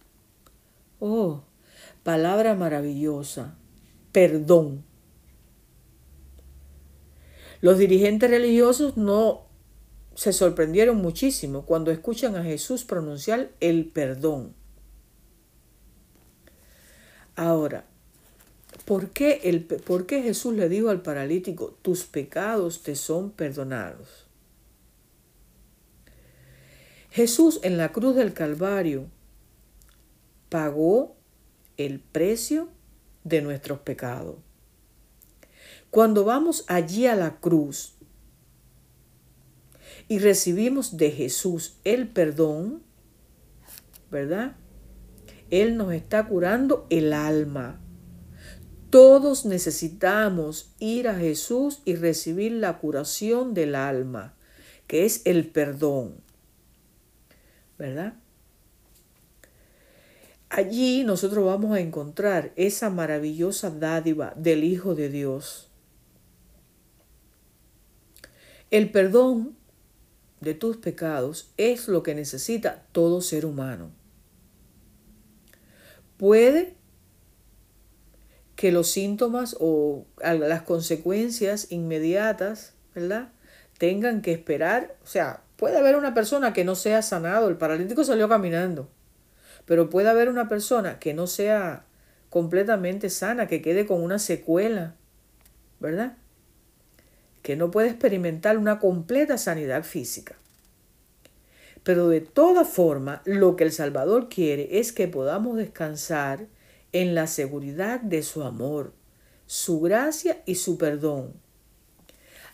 Oh, 1.04 1.42
palabra 2.04 2.54
maravillosa, 2.54 3.56
perdón. 4.12 4.84
Los 7.60 7.78
dirigentes 7.78 8.30
religiosos 8.30 8.96
no 8.96 9.48
se 10.14 10.32
sorprendieron 10.32 10.98
muchísimo 10.98 11.66
cuando 11.66 11.90
escuchan 11.90 12.36
a 12.36 12.44
Jesús 12.44 12.84
pronunciar 12.84 13.50
el 13.58 13.86
perdón. 13.86 14.54
Ahora, 17.34 17.84
¿por 18.84 19.10
qué, 19.10 19.40
el, 19.42 19.64
¿por 19.64 20.06
qué 20.06 20.22
Jesús 20.22 20.54
le 20.54 20.68
dijo 20.68 20.88
al 20.88 21.02
paralítico, 21.02 21.76
tus 21.82 22.04
pecados 22.04 22.84
te 22.84 22.94
son 22.94 23.32
perdonados? 23.32 24.28
Jesús 27.10 27.58
en 27.64 27.76
la 27.76 27.90
cruz 27.90 28.14
del 28.14 28.32
Calvario 28.32 29.08
pagó 30.52 31.16
el 31.78 31.98
precio 31.98 32.68
de 33.24 33.40
nuestros 33.40 33.78
pecados. 33.78 34.36
Cuando 35.88 36.26
vamos 36.26 36.66
allí 36.68 37.06
a 37.06 37.16
la 37.16 37.40
cruz 37.40 37.94
y 40.08 40.18
recibimos 40.18 40.98
de 40.98 41.10
Jesús 41.10 41.78
el 41.84 42.06
perdón, 42.06 42.82
¿verdad? 44.10 44.56
Él 45.48 45.78
nos 45.78 45.94
está 45.94 46.28
curando 46.28 46.86
el 46.90 47.14
alma. 47.14 47.80
Todos 48.90 49.46
necesitamos 49.46 50.74
ir 50.78 51.08
a 51.08 51.14
Jesús 51.14 51.80
y 51.86 51.94
recibir 51.94 52.52
la 52.52 52.78
curación 52.78 53.54
del 53.54 53.74
alma, 53.74 54.34
que 54.86 55.06
es 55.06 55.22
el 55.24 55.48
perdón. 55.48 56.20
¿Verdad? 57.78 58.21
Allí 60.54 61.02
nosotros 61.02 61.46
vamos 61.46 61.74
a 61.74 61.80
encontrar 61.80 62.52
esa 62.56 62.90
maravillosa 62.90 63.70
dádiva 63.70 64.34
del 64.36 64.64
Hijo 64.64 64.94
de 64.94 65.08
Dios. 65.08 65.70
El 68.70 68.90
perdón 68.90 69.56
de 70.42 70.52
tus 70.52 70.76
pecados 70.76 71.50
es 71.56 71.88
lo 71.88 72.02
que 72.02 72.14
necesita 72.14 72.84
todo 72.92 73.22
ser 73.22 73.46
humano. 73.46 73.92
Puede 76.18 76.76
que 78.54 78.72
los 78.72 78.88
síntomas 78.88 79.56
o 79.58 80.04
las 80.20 80.60
consecuencias 80.64 81.72
inmediatas, 81.72 82.74
¿verdad? 82.94 83.32
Tengan 83.78 84.20
que 84.20 84.32
esperar, 84.32 84.98
o 85.02 85.06
sea, 85.06 85.44
puede 85.56 85.78
haber 85.78 85.96
una 85.96 86.12
persona 86.12 86.52
que 86.52 86.66
no 86.66 86.74
sea 86.74 87.00
sanado, 87.00 87.48
el 87.48 87.56
paralítico 87.56 88.04
salió 88.04 88.28
caminando 88.28 88.90
pero 89.66 89.90
puede 89.90 90.08
haber 90.08 90.28
una 90.28 90.48
persona 90.48 90.98
que 90.98 91.14
no 91.14 91.26
sea 91.26 91.84
completamente 92.30 93.10
sana, 93.10 93.46
que 93.46 93.62
quede 93.62 93.86
con 93.86 94.02
una 94.02 94.18
secuela, 94.18 94.94
¿verdad? 95.80 96.16
Que 97.42 97.56
no 97.56 97.70
puede 97.70 97.88
experimentar 97.88 98.56
una 98.56 98.78
completa 98.78 99.36
sanidad 99.38 99.84
física. 99.84 100.36
Pero 101.82 102.08
de 102.08 102.20
toda 102.20 102.64
forma, 102.64 103.22
lo 103.24 103.56
que 103.56 103.64
el 103.64 103.72
Salvador 103.72 104.28
quiere 104.28 104.78
es 104.78 104.92
que 104.92 105.08
podamos 105.08 105.56
descansar 105.56 106.46
en 106.92 107.14
la 107.14 107.26
seguridad 107.26 108.00
de 108.00 108.22
su 108.22 108.44
amor, 108.44 108.92
su 109.46 109.80
gracia 109.80 110.42
y 110.46 110.54
su 110.54 110.78
perdón. 110.78 111.32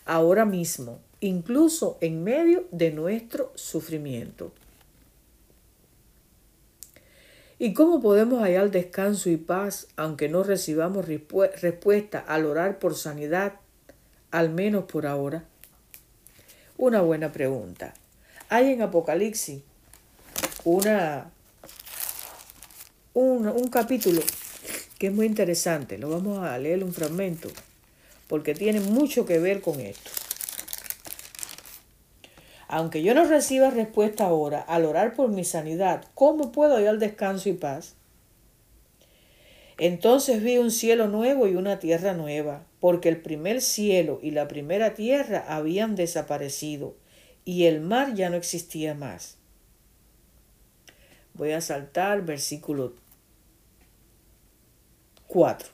Ahora 0.05 0.45
mismo, 0.45 0.99
incluso 1.19 1.97
en 2.01 2.23
medio 2.23 2.67
de 2.71 2.91
nuestro 2.91 3.51
sufrimiento. 3.55 4.51
¿Y 7.61 7.73
cómo 7.73 7.99
podemos 8.01 8.41
hallar 8.41 8.71
descanso 8.71 9.29
y 9.29 9.35
paz 9.35 9.87
aunque 9.97 10.29
no 10.29 10.43
recibamos 10.43 11.05
respuesta 11.05 12.23
al 12.25 12.45
orar 12.45 12.79
por 12.79 12.95
sanidad, 12.95 13.55
al 14.31 14.49
menos 14.49 14.85
por 14.85 15.05
ahora? 15.05 15.43
Una 16.77 17.01
buena 17.01 17.33
pregunta. 17.33 17.93
Hay 18.47 18.71
en 18.71 18.81
Apocalipsis 18.81 19.61
una, 20.63 21.31
un, 23.13 23.49
un 23.49 23.67
capítulo 23.67 24.21
que 24.97 25.07
es 25.07 25.13
muy 25.13 25.25
interesante. 25.25 25.97
Lo 25.97 26.09
vamos 26.09 26.39
a 26.39 26.57
leer 26.57 26.81
un 26.81 26.93
fragmento 26.93 27.49
porque 28.29 28.55
tiene 28.55 28.79
mucho 28.79 29.25
que 29.25 29.37
ver 29.37 29.59
con 29.59 29.81
esto. 29.81 30.11
Aunque 32.71 33.01
yo 33.01 33.15
no 33.15 33.25
reciba 33.25 33.71
respuesta 33.71 34.27
ahora 34.27 34.61
al 34.61 34.85
orar 34.85 35.15
por 35.15 35.29
mi 35.29 35.43
sanidad, 35.43 36.05
¿cómo 36.13 36.51
puedo 36.51 36.75
hallar 36.75 36.99
descanso 36.99 37.49
y 37.49 37.53
paz? 37.53 37.95
Entonces 39.79 40.43
vi 40.43 40.59
un 40.59 40.69
cielo 40.69 41.07
nuevo 41.07 41.47
y 41.47 41.55
una 41.55 41.79
tierra 41.79 42.13
nueva, 42.13 42.67
porque 42.79 43.09
el 43.09 43.19
primer 43.21 43.61
cielo 43.61 44.19
y 44.21 44.29
la 44.29 44.47
primera 44.47 44.93
tierra 44.93 45.43
habían 45.47 45.95
desaparecido, 45.95 46.95
y 47.43 47.65
el 47.65 47.81
mar 47.81 48.13
ya 48.13 48.29
no 48.29 48.35
existía 48.35 48.93
más. 48.93 49.37
Voy 51.33 51.53
a 51.53 51.61
saltar 51.61 52.23
versículo 52.23 52.93
4. 55.25 55.69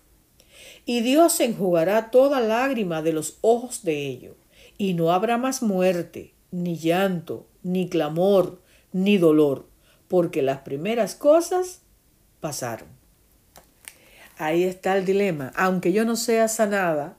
Y 0.85 1.01
Dios 1.01 1.41
enjugará 1.41 2.09
toda 2.09 2.39
lágrima 2.39 3.01
de 3.01 3.11
los 3.11 3.37
ojos 3.41 3.83
de 3.83 4.07
ellos, 4.07 4.37
y 4.77 4.93
no 4.93 5.11
habrá 5.11 5.37
más 5.37 5.61
muerte 5.61 6.34
ni 6.55 6.77
llanto, 6.77 7.47
ni 7.63 7.89
clamor, 7.89 8.61
ni 8.93 9.17
dolor, 9.17 9.67
porque 10.07 10.41
las 10.41 10.59
primeras 10.59 11.13
cosas 11.13 11.81
pasaron. 12.39 12.87
Ahí 14.37 14.63
está 14.63 14.97
el 14.97 15.05
dilema. 15.05 15.51
Aunque 15.55 15.91
yo 15.91 16.05
no 16.05 16.15
sea 16.15 16.47
sanada 16.47 17.17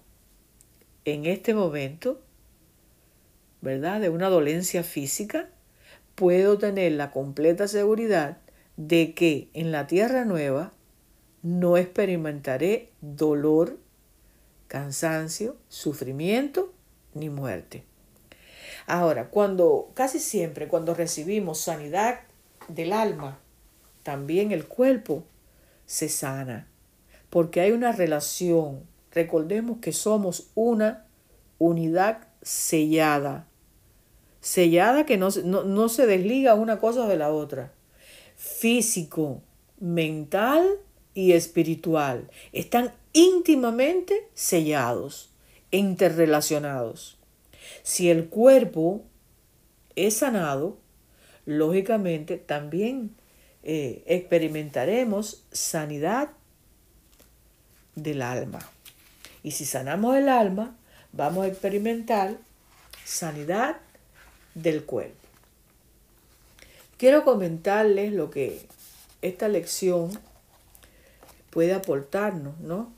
en 1.05 1.27
este 1.27 1.53
momento, 1.53 2.23
¿verdad? 3.61 4.01
De 4.01 4.09
una 4.09 4.31
dolencia 4.31 4.83
física, 4.83 5.51
puedo 6.15 6.57
tener 6.57 6.93
la 6.93 7.11
completa 7.11 7.69
seguridad 7.69 8.39
de 8.79 9.13
que 9.13 9.51
en 9.53 9.71
la 9.71 9.87
tierra 9.87 10.25
nueva 10.25 10.73
no 11.43 11.77
experimentaré 11.77 12.91
dolor, 13.03 13.79
cansancio, 14.67 15.57
sufrimiento 15.69 16.73
ni 17.13 17.29
muerte. 17.29 17.85
Ahora, 18.87 19.31
cuando 19.31 19.91
casi 19.95 20.21
siempre 20.21 20.69
cuando 20.69 20.95
recibimos 20.95 21.61
sanidad 21.61 22.21
del 22.69 22.93
alma, 22.93 23.39
también 24.03 24.53
el 24.53 24.67
cuerpo 24.67 25.25
se 25.87 26.09
sana, 26.09 26.69
porque 27.29 27.61
hay 27.61 27.73
una 27.73 27.93
relación. 27.93 28.85
Recordemos 29.11 29.79
que 29.81 29.93
somos 29.93 30.51
una 30.55 31.07
unidad 31.59 32.29
sellada, 32.43 33.49
sellada 34.41 35.05
que 35.07 35.17
no, 35.17 35.31
no 35.31 35.89
se 35.89 36.07
desliga 36.07 36.55
una 36.55 36.79
cosa 36.79 37.09
de 37.09 37.17
la 37.17 37.33
otra. 37.33 37.73
Físico, 38.37 39.43
mental 39.81 40.79
y 41.15 41.33
espiritual 41.33 42.31
están 42.53 42.93
íntimamente 43.13 44.29
sellados, 44.35 45.31
interrelacionados. 45.71 47.16
Si 47.83 48.11
el 48.11 48.29
cuerpo 48.29 49.05
es 49.95 50.19
sanado, 50.19 50.79
lógicamente 51.45 52.37
también 52.37 53.15
eh, 53.63 54.03
experimentaremos 54.07 55.45
sanidad 55.51 56.31
del 57.95 58.23
alma. 58.23 58.59
Y 59.43 59.53
si 59.53 59.65
sanamos 59.65 60.17
el 60.17 60.29
alma, 60.29 60.77
vamos 61.13 61.45
a 61.45 61.49
experimentar 61.49 62.37
sanidad 63.05 63.77
del 64.55 64.85
cuerpo. 64.85 65.17
Quiero 66.99 67.25
comentarles 67.25 68.13
lo 68.13 68.31
que 68.31 68.67
esta 69.23 69.49
lección 69.49 70.11
puede 71.51 71.75
aportarnos, 71.75 72.59
¿no? 72.61 72.93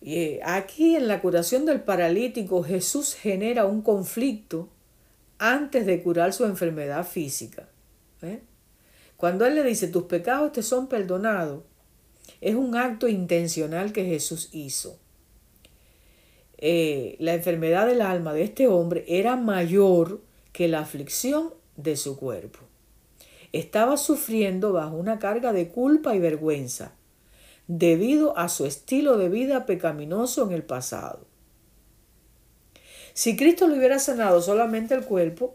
Eh, 0.00 0.40
aquí 0.44 0.94
en 0.94 1.08
la 1.08 1.20
curación 1.20 1.64
del 1.64 1.80
paralítico 1.80 2.62
Jesús 2.62 3.14
genera 3.14 3.66
un 3.66 3.82
conflicto 3.82 4.68
antes 5.38 5.86
de 5.86 6.02
curar 6.02 6.32
su 6.32 6.44
enfermedad 6.44 7.06
física. 7.06 7.68
¿eh? 8.22 8.40
Cuando 9.16 9.44
Él 9.46 9.56
le 9.56 9.64
dice, 9.64 9.88
tus 9.88 10.04
pecados 10.04 10.52
te 10.52 10.62
son 10.62 10.88
perdonados, 10.88 11.62
es 12.40 12.54
un 12.54 12.76
acto 12.76 13.08
intencional 13.08 13.92
que 13.92 14.04
Jesús 14.04 14.50
hizo. 14.52 14.98
Eh, 16.58 17.16
la 17.18 17.34
enfermedad 17.34 17.86
del 17.86 18.00
alma 18.00 18.32
de 18.32 18.42
este 18.42 18.68
hombre 18.68 19.04
era 19.08 19.36
mayor 19.36 20.20
que 20.52 20.68
la 20.68 20.80
aflicción 20.80 21.54
de 21.76 21.96
su 21.96 22.16
cuerpo. 22.16 22.60
Estaba 23.52 23.96
sufriendo 23.96 24.72
bajo 24.72 24.96
una 24.96 25.18
carga 25.18 25.52
de 25.52 25.68
culpa 25.68 26.14
y 26.14 26.18
vergüenza 26.18 26.97
debido 27.68 28.36
a 28.38 28.48
su 28.48 28.64
estilo 28.64 29.18
de 29.18 29.28
vida 29.28 29.66
pecaminoso 29.66 30.44
en 30.44 30.52
el 30.52 30.64
pasado. 30.64 31.26
Si 33.12 33.36
Cristo 33.36 33.68
le 33.68 33.78
hubiera 33.78 33.98
sanado 33.98 34.40
solamente 34.40 34.94
el 34.94 35.04
cuerpo, 35.04 35.54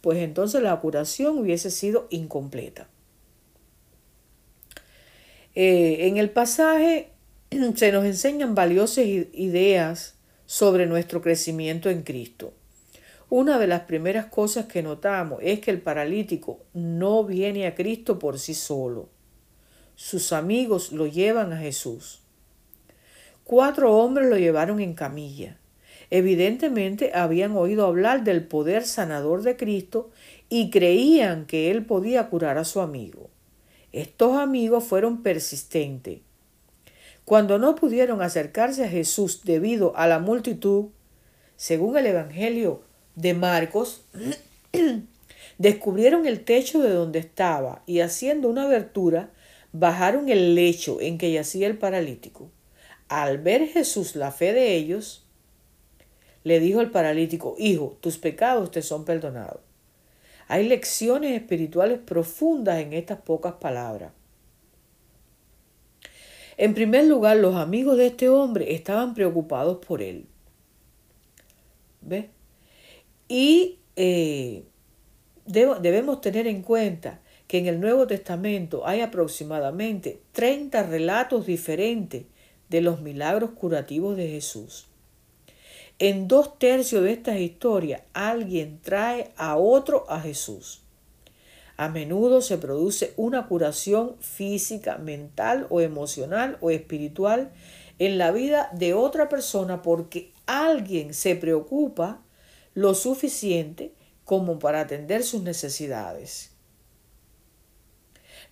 pues 0.00 0.18
entonces 0.18 0.62
la 0.62 0.78
curación 0.80 1.38
hubiese 1.38 1.70
sido 1.70 2.08
incompleta. 2.10 2.88
Eh, 5.54 6.08
en 6.08 6.16
el 6.16 6.30
pasaje 6.30 7.12
se 7.76 7.92
nos 7.92 8.04
enseñan 8.04 8.54
valiosas 8.54 9.04
ideas 9.06 10.16
sobre 10.46 10.86
nuestro 10.86 11.22
crecimiento 11.22 11.90
en 11.90 12.02
Cristo. 12.02 12.52
Una 13.28 13.58
de 13.58 13.66
las 13.66 13.82
primeras 13.82 14.26
cosas 14.26 14.66
que 14.66 14.82
notamos 14.82 15.40
es 15.42 15.60
que 15.60 15.70
el 15.70 15.80
paralítico 15.80 16.60
no 16.72 17.24
viene 17.24 17.66
a 17.66 17.74
Cristo 17.74 18.18
por 18.18 18.38
sí 18.38 18.54
solo 18.54 19.15
sus 19.96 20.32
amigos 20.32 20.92
lo 20.92 21.06
llevan 21.06 21.52
a 21.52 21.58
Jesús. 21.58 22.20
Cuatro 23.44 23.96
hombres 23.96 24.28
lo 24.28 24.36
llevaron 24.36 24.80
en 24.80 24.94
camilla. 24.94 25.56
Evidentemente 26.10 27.12
habían 27.14 27.56
oído 27.56 27.86
hablar 27.86 28.22
del 28.22 28.46
poder 28.46 28.84
sanador 28.84 29.42
de 29.42 29.56
Cristo 29.56 30.10
y 30.48 30.70
creían 30.70 31.46
que 31.46 31.70
él 31.70 31.84
podía 31.84 32.28
curar 32.28 32.58
a 32.58 32.64
su 32.64 32.80
amigo. 32.80 33.30
Estos 33.92 34.36
amigos 34.36 34.84
fueron 34.84 35.22
persistentes. 35.22 36.20
Cuando 37.24 37.58
no 37.58 37.74
pudieron 37.74 38.22
acercarse 38.22 38.84
a 38.84 38.88
Jesús 38.88 39.42
debido 39.44 39.96
a 39.96 40.06
la 40.06 40.18
multitud, 40.18 40.90
según 41.56 41.96
el 41.96 42.06
Evangelio 42.06 42.82
de 43.16 43.34
Marcos, 43.34 44.02
descubrieron 45.58 46.26
el 46.26 46.44
techo 46.44 46.80
de 46.82 46.90
donde 46.90 47.18
estaba 47.18 47.82
y 47.86 48.00
haciendo 48.00 48.48
una 48.48 48.64
abertura 48.64 49.30
bajaron 49.72 50.28
el 50.28 50.54
lecho 50.54 51.00
en 51.00 51.18
que 51.18 51.32
yacía 51.32 51.66
el 51.66 51.78
paralítico. 51.78 52.50
Al 53.08 53.38
ver 53.38 53.68
Jesús 53.68 54.16
la 54.16 54.32
fe 54.32 54.52
de 54.52 54.74
ellos, 54.74 55.26
le 56.44 56.60
dijo 56.60 56.80
el 56.80 56.90
paralítico, 56.90 57.56
Hijo, 57.58 57.96
tus 58.00 58.18
pecados 58.18 58.70
te 58.70 58.82
son 58.82 59.04
perdonados. 59.04 59.60
Hay 60.48 60.68
lecciones 60.68 61.32
espirituales 61.34 61.98
profundas 61.98 62.78
en 62.78 62.92
estas 62.92 63.20
pocas 63.20 63.54
palabras. 63.54 64.12
En 66.56 66.72
primer 66.72 67.04
lugar, 67.04 67.36
los 67.36 67.56
amigos 67.56 67.98
de 67.98 68.06
este 68.06 68.28
hombre 68.28 68.74
estaban 68.74 69.14
preocupados 69.14 69.84
por 69.84 70.00
él. 70.00 70.26
¿Ves? 72.00 72.26
Y 73.28 73.80
eh, 73.96 74.64
debemos 75.46 76.20
tener 76.20 76.46
en 76.46 76.62
cuenta 76.62 77.20
que 77.46 77.58
en 77.58 77.66
el 77.66 77.80
Nuevo 77.80 78.06
Testamento 78.06 78.86
hay 78.86 79.00
aproximadamente 79.00 80.20
30 80.32 80.82
relatos 80.84 81.46
diferentes 81.46 82.24
de 82.68 82.80
los 82.80 83.00
milagros 83.00 83.50
curativos 83.50 84.16
de 84.16 84.28
Jesús. 84.28 84.86
En 85.98 86.28
dos 86.28 86.58
tercios 86.58 87.04
de 87.04 87.12
estas 87.12 87.38
historias 87.38 88.02
alguien 88.12 88.80
trae 88.82 89.30
a 89.36 89.56
otro 89.56 90.04
a 90.10 90.20
Jesús. 90.20 90.82
A 91.78 91.88
menudo 91.88 92.40
se 92.40 92.58
produce 92.58 93.12
una 93.16 93.46
curación 93.46 94.16
física, 94.20 94.98
mental 94.98 95.66
o 95.70 95.80
emocional 95.80 96.58
o 96.60 96.70
espiritual 96.70 97.50
en 97.98 98.18
la 98.18 98.30
vida 98.30 98.70
de 98.72 98.94
otra 98.94 99.28
persona 99.28 99.82
porque 99.82 100.32
alguien 100.46 101.14
se 101.14 101.36
preocupa 101.36 102.22
lo 102.74 102.94
suficiente 102.94 103.92
como 104.24 104.58
para 104.58 104.80
atender 104.80 105.22
sus 105.22 105.42
necesidades. 105.42 106.55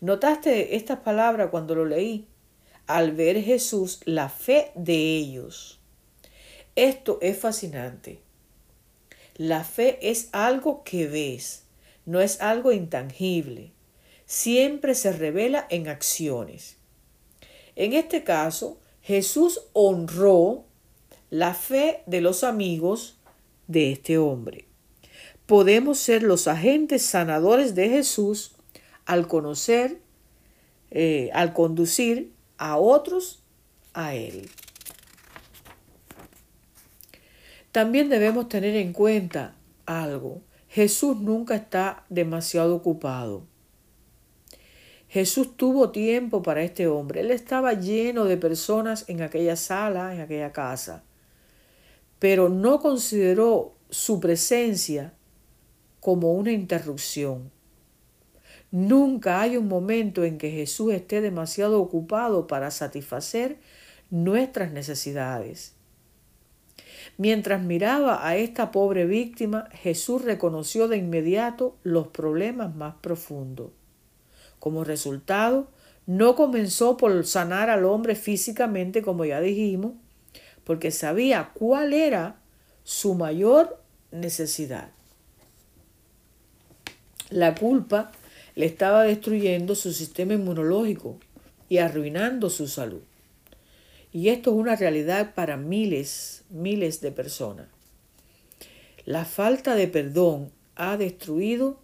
¿Notaste 0.05 0.77
estas 0.77 0.99
palabras 0.99 1.49
cuando 1.51 1.75
lo 1.75 1.87
leí? 1.87 2.29
Al 2.87 3.13
ver 3.13 3.43
Jesús 3.43 4.01
la 4.05 4.29
fe 4.29 4.71
de 4.75 5.17
ellos. 5.17 5.81
Esto 6.77 7.19
es 7.23 7.39
fascinante. 7.39 8.21
La 9.37 9.65
fe 9.65 9.99
es 10.03 10.29
algo 10.33 10.85
que 10.85 11.07
ves, 11.07 11.65
no 12.05 12.21
es 12.21 12.43
algo 12.43 12.71
intangible. 12.71 13.73
Siempre 14.27 14.95
se 14.95 15.11
revela 15.11 15.67
en 15.71 15.89
acciones. 15.89 16.77
En 17.75 17.95
este 17.95 18.25
caso, 18.25 18.83
Jesús 19.01 19.63
honró 19.73 20.67
la 21.31 21.55
fe 21.55 22.03
de 22.05 22.21
los 22.21 22.45
amigos 22.45 23.17
de 23.69 23.93
este 23.93 24.19
hombre. 24.19 24.67
Podemos 25.47 25.99
ser 25.99 26.23
los 26.23 26.47
agentes 26.47 27.01
sanadores 27.01 27.75
de 27.75 27.89
Jesús 27.89 28.54
al 29.07 29.27
conocer, 29.29 30.01
eh, 30.91 31.31
al 31.33 31.53
conducir 31.53 32.33
a 32.59 32.77
otros 32.77 33.43
a 33.93 34.15
Él. 34.15 34.49
También 37.73 38.09
debemos 38.09 38.49
tener 38.49 38.77
en 38.77 38.93
cuenta 38.93 39.57
algo. 39.87 40.43
Jesús 40.69 41.17
nunca 41.17 41.57
está 41.57 42.05
demasiado 42.09 42.77
ocupado. 42.77 43.47
Jesús 45.09 45.57
tuvo 45.57 45.91
tiempo 45.91 46.43
para 46.43 46.63
este 46.63 46.89
hombre. 46.89 47.21
Él 47.21 47.31
estaba 47.31 47.75
lleno 47.75 48.25
de 48.25 48.37
personas 48.37 49.05
en 49.09 49.23
aquella 49.23 49.55
sala, 49.55 50.13
en 50.13 50.21
aquella 50.21 50.53
casa. 50.53 51.05
Pero 52.19 52.49
no 52.49 52.81
consideró 52.81 53.75
su 53.91 54.19
presencia 54.19 55.13
como 56.01 56.35
una 56.35 56.51
interrupción. 56.51 57.53
Nunca 58.75 59.41
hay 59.41 59.57
un 59.57 59.69
momento 59.69 60.25
en 60.25 60.37
que 60.37 60.51
Jesús 60.51 60.93
esté 60.93 61.21
demasiado 61.21 61.81
ocupado 61.81 62.49
para 62.49 62.73
satisfacer 62.73 63.59
nuestras 64.11 64.73
necesidades. 64.73 65.75
Mientras 67.17 67.63
miraba 67.63 68.27
a 68.27 68.37
esta 68.37 68.73
pobre 68.73 69.07
víctima, 69.07 69.69
Jesús 69.75 70.23
reconoció 70.23 70.89
de 70.89 70.97
inmediato 70.97 71.77
los 71.85 72.09
problemas 72.09 72.75
más 72.75 72.97
profundos. 72.97 73.71
Como 74.59 74.83
resultado, 74.83 75.69
no 76.07 76.35
comenzó 76.35 76.97
por 76.97 77.25
sanar 77.29 77.71
al 77.71 77.85
hombre 77.85 78.17
físicamente, 78.17 79.03
como 79.03 79.25
ya 79.25 79.41
dijimos, 79.41 79.93
porque 80.65 80.91
sabía 80.91 81.53
cuál 81.55 81.93
era 81.93 82.41
su 82.83 83.15
mayor 83.15 83.81
necesidad. 84.11 84.91
La 87.31 87.55
culpa 87.55 88.11
le 88.55 88.67
estaba 88.67 89.05
destruyendo 89.05 89.75
su 89.75 89.93
sistema 89.93 90.35
inmunológico 90.35 91.19
y 91.69 91.79
arruinando 91.79 92.51
su 92.51 92.69
salud. 92.69 93.03
Y 94.13 94.29
esto 94.29 94.51
es 94.51 94.57
una 94.57 94.77
realidad 94.77 95.35
para 95.35 95.57
miles, 95.57 96.45
miles 96.49 97.01
de 97.01 97.11
personas. 97.11 97.67
La 99.05 99.25
falta 99.25 99.75
de 99.75 99.89
perdón 99.89 100.53
ha 100.77 100.97
destruido 100.97 101.79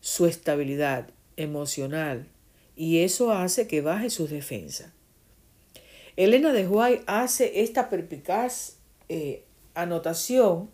su 0.00 0.26
estabilidad 0.26 1.10
emocional 1.36 2.26
y 2.76 3.00
eso 3.00 3.32
hace 3.32 3.66
que 3.66 3.82
baje 3.82 4.10
sus 4.10 4.30
defensas. 4.30 4.92
Elena 6.16 6.52
de 6.52 6.66
Huay 6.66 7.02
hace 7.06 7.60
esta 7.62 7.90
perpicaz 7.90 8.76
eh, 9.08 9.44
anotación 9.74 10.70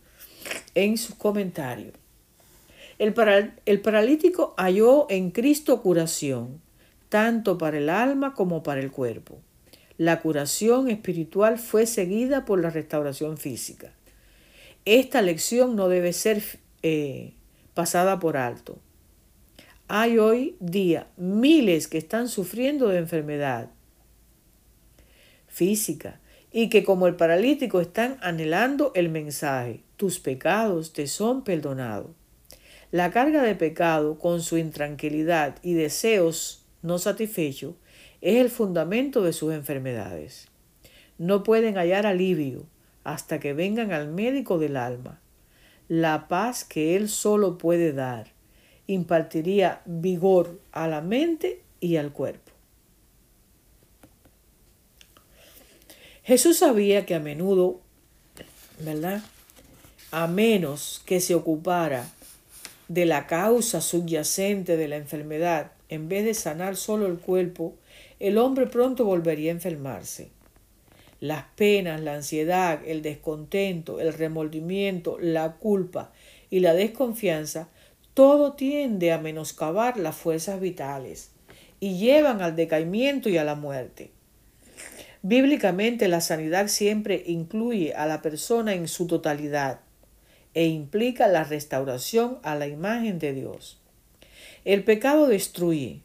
en 0.74 0.96
sus 0.96 1.16
comentarios. 1.16 1.94
El, 3.02 3.80
paralítico 3.80 4.54
halló 4.56 5.08
en 5.10 5.32
Cristo 5.32 5.82
curación, 5.82 6.60
tanto 7.08 7.58
para 7.58 7.78
el 7.78 7.90
alma 7.90 8.32
como 8.32 8.62
para 8.62 8.80
el 8.80 8.92
cuerpo. 8.92 9.40
La 9.98 10.20
curación 10.20 10.88
espiritual 10.88 11.58
fue 11.58 11.86
seguida 11.86 12.44
por 12.44 12.60
la 12.62 12.70
restauración 12.70 13.38
física. 13.38 13.92
Esta 14.84 15.20
lección 15.20 15.74
no 15.74 15.88
debe 15.88 16.12
ser 16.12 16.44
eh, 16.84 17.32
pasada 17.74 18.20
por 18.20 18.36
alto. 18.36 18.78
Hay 19.88 20.18
hoy 20.18 20.54
día 20.60 21.08
miles 21.16 21.88
que 21.88 21.98
están 21.98 22.28
sufriendo 22.28 22.86
de 22.86 22.98
enfermedad 22.98 23.70
física 25.48 26.20
y 26.52 26.68
que 26.68 26.84
como 26.84 27.08
el 27.08 27.16
paralítico 27.16 27.80
están 27.80 28.18
anhelando 28.22 28.92
el 28.94 29.08
mensaje, 29.08 29.82
tus 29.96 30.20
pecados 30.20 30.92
te 30.92 31.08
son 31.08 31.42
perdonados. 31.42 32.21
La 32.92 33.10
carga 33.10 33.42
de 33.42 33.54
pecado 33.54 34.18
con 34.18 34.42
su 34.42 34.58
intranquilidad 34.58 35.56
y 35.62 35.72
deseos 35.72 36.66
no 36.82 36.98
satisfechos 36.98 37.74
es 38.20 38.36
el 38.36 38.50
fundamento 38.50 39.22
de 39.22 39.32
sus 39.32 39.54
enfermedades. 39.54 40.48
No 41.16 41.42
pueden 41.42 41.76
hallar 41.76 42.04
alivio 42.04 42.66
hasta 43.02 43.40
que 43.40 43.54
vengan 43.54 43.92
al 43.92 44.08
médico 44.08 44.58
del 44.58 44.76
alma. 44.76 45.22
La 45.88 46.28
paz 46.28 46.64
que 46.64 46.94
Él 46.94 47.08
solo 47.08 47.56
puede 47.56 47.94
dar 47.94 48.26
impartiría 48.86 49.80
vigor 49.86 50.60
a 50.70 50.86
la 50.86 51.00
mente 51.00 51.62
y 51.80 51.96
al 51.96 52.12
cuerpo. 52.12 52.52
Jesús 56.24 56.58
sabía 56.58 57.06
que 57.06 57.14
a 57.14 57.20
menudo, 57.20 57.80
¿verdad? 58.80 59.22
A 60.10 60.26
menos 60.26 61.02
que 61.06 61.20
se 61.20 61.34
ocupara 61.34 62.06
de 62.92 63.06
la 63.06 63.26
causa 63.26 63.80
subyacente 63.80 64.76
de 64.76 64.86
la 64.86 64.96
enfermedad, 64.96 65.72
en 65.88 66.10
vez 66.10 66.26
de 66.26 66.34
sanar 66.34 66.76
solo 66.76 67.06
el 67.06 67.16
cuerpo, 67.16 67.74
el 68.20 68.36
hombre 68.36 68.66
pronto 68.66 69.06
volvería 69.06 69.50
a 69.50 69.54
enfermarse. 69.54 70.28
Las 71.18 71.44
penas, 71.56 72.02
la 72.02 72.16
ansiedad, 72.16 72.82
el 72.86 73.00
descontento, 73.00 73.98
el 73.98 74.12
remordimiento, 74.12 75.16
la 75.18 75.52
culpa 75.54 76.12
y 76.50 76.60
la 76.60 76.74
desconfianza, 76.74 77.70
todo 78.12 78.52
tiende 78.52 79.10
a 79.10 79.18
menoscabar 79.18 79.96
las 79.96 80.14
fuerzas 80.14 80.60
vitales 80.60 81.30
y 81.80 81.96
llevan 81.96 82.42
al 82.42 82.56
decaimiento 82.56 83.30
y 83.30 83.38
a 83.38 83.44
la 83.44 83.54
muerte. 83.54 84.10
Bíblicamente 85.22 86.08
la 86.08 86.20
sanidad 86.20 86.68
siempre 86.68 87.22
incluye 87.26 87.94
a 87.94 88.04
la 88.04 88.20
persona 88.20 88.74
en 88.74 88.86
su 88.86 89.06
totalidad 89.06 89.80
e 90.54 90.66
implica 90.66 91.28
la 91.28 91.44
restauración 91.44 92.38
a 92.42 92.54
la 92.54 92.66
imagen 92.66 93.18
de 93.18 93.32
Dios. 93.32 93.80
El 94.64 94.84
pecado 94.84 95.26
destruye, 95.26 96.00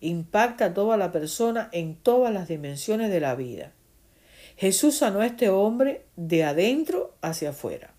impacta 0.00 0.66
a 0.66 0.74
toda 0.74 0.96
la 0.96 1.12
persona 1.12 1.68
en 1.72 1.96
todas 1.96 2.32
las 2.32 2.48
dimensiones 2.48 3.10
de 3.10 3.20
la 3.20 3.34
vida. 3.34 3.72
Jesús 4.56 4.96
sanó 4.96 5.20
a 5.20 5.26
este 5.26 5.48
hombre 5.48 6.04
de 6.16 6.44
adentro 6.44 7.14
hacia 7.20 7.50
afuera. 7.50 7.92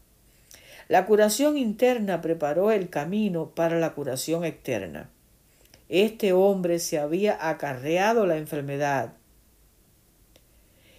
La 0.88 1.06
curación 1.06 1.58
interna 1.58 2.22
preparó 2.22 2.72
el 2.72 2.90
camino 2.90 3.50
para 3.50 3.80
la 3.80 3.94
curación 3.94 4.46
externa. 4.46 5.10
Este 5.90 6.34
hombre 6.34 6.80
se 6.80 7.00
había 7.00 7.50
acarreado 7.50 8.26
la 8.26 8.38
enfermedad 8.38 9.14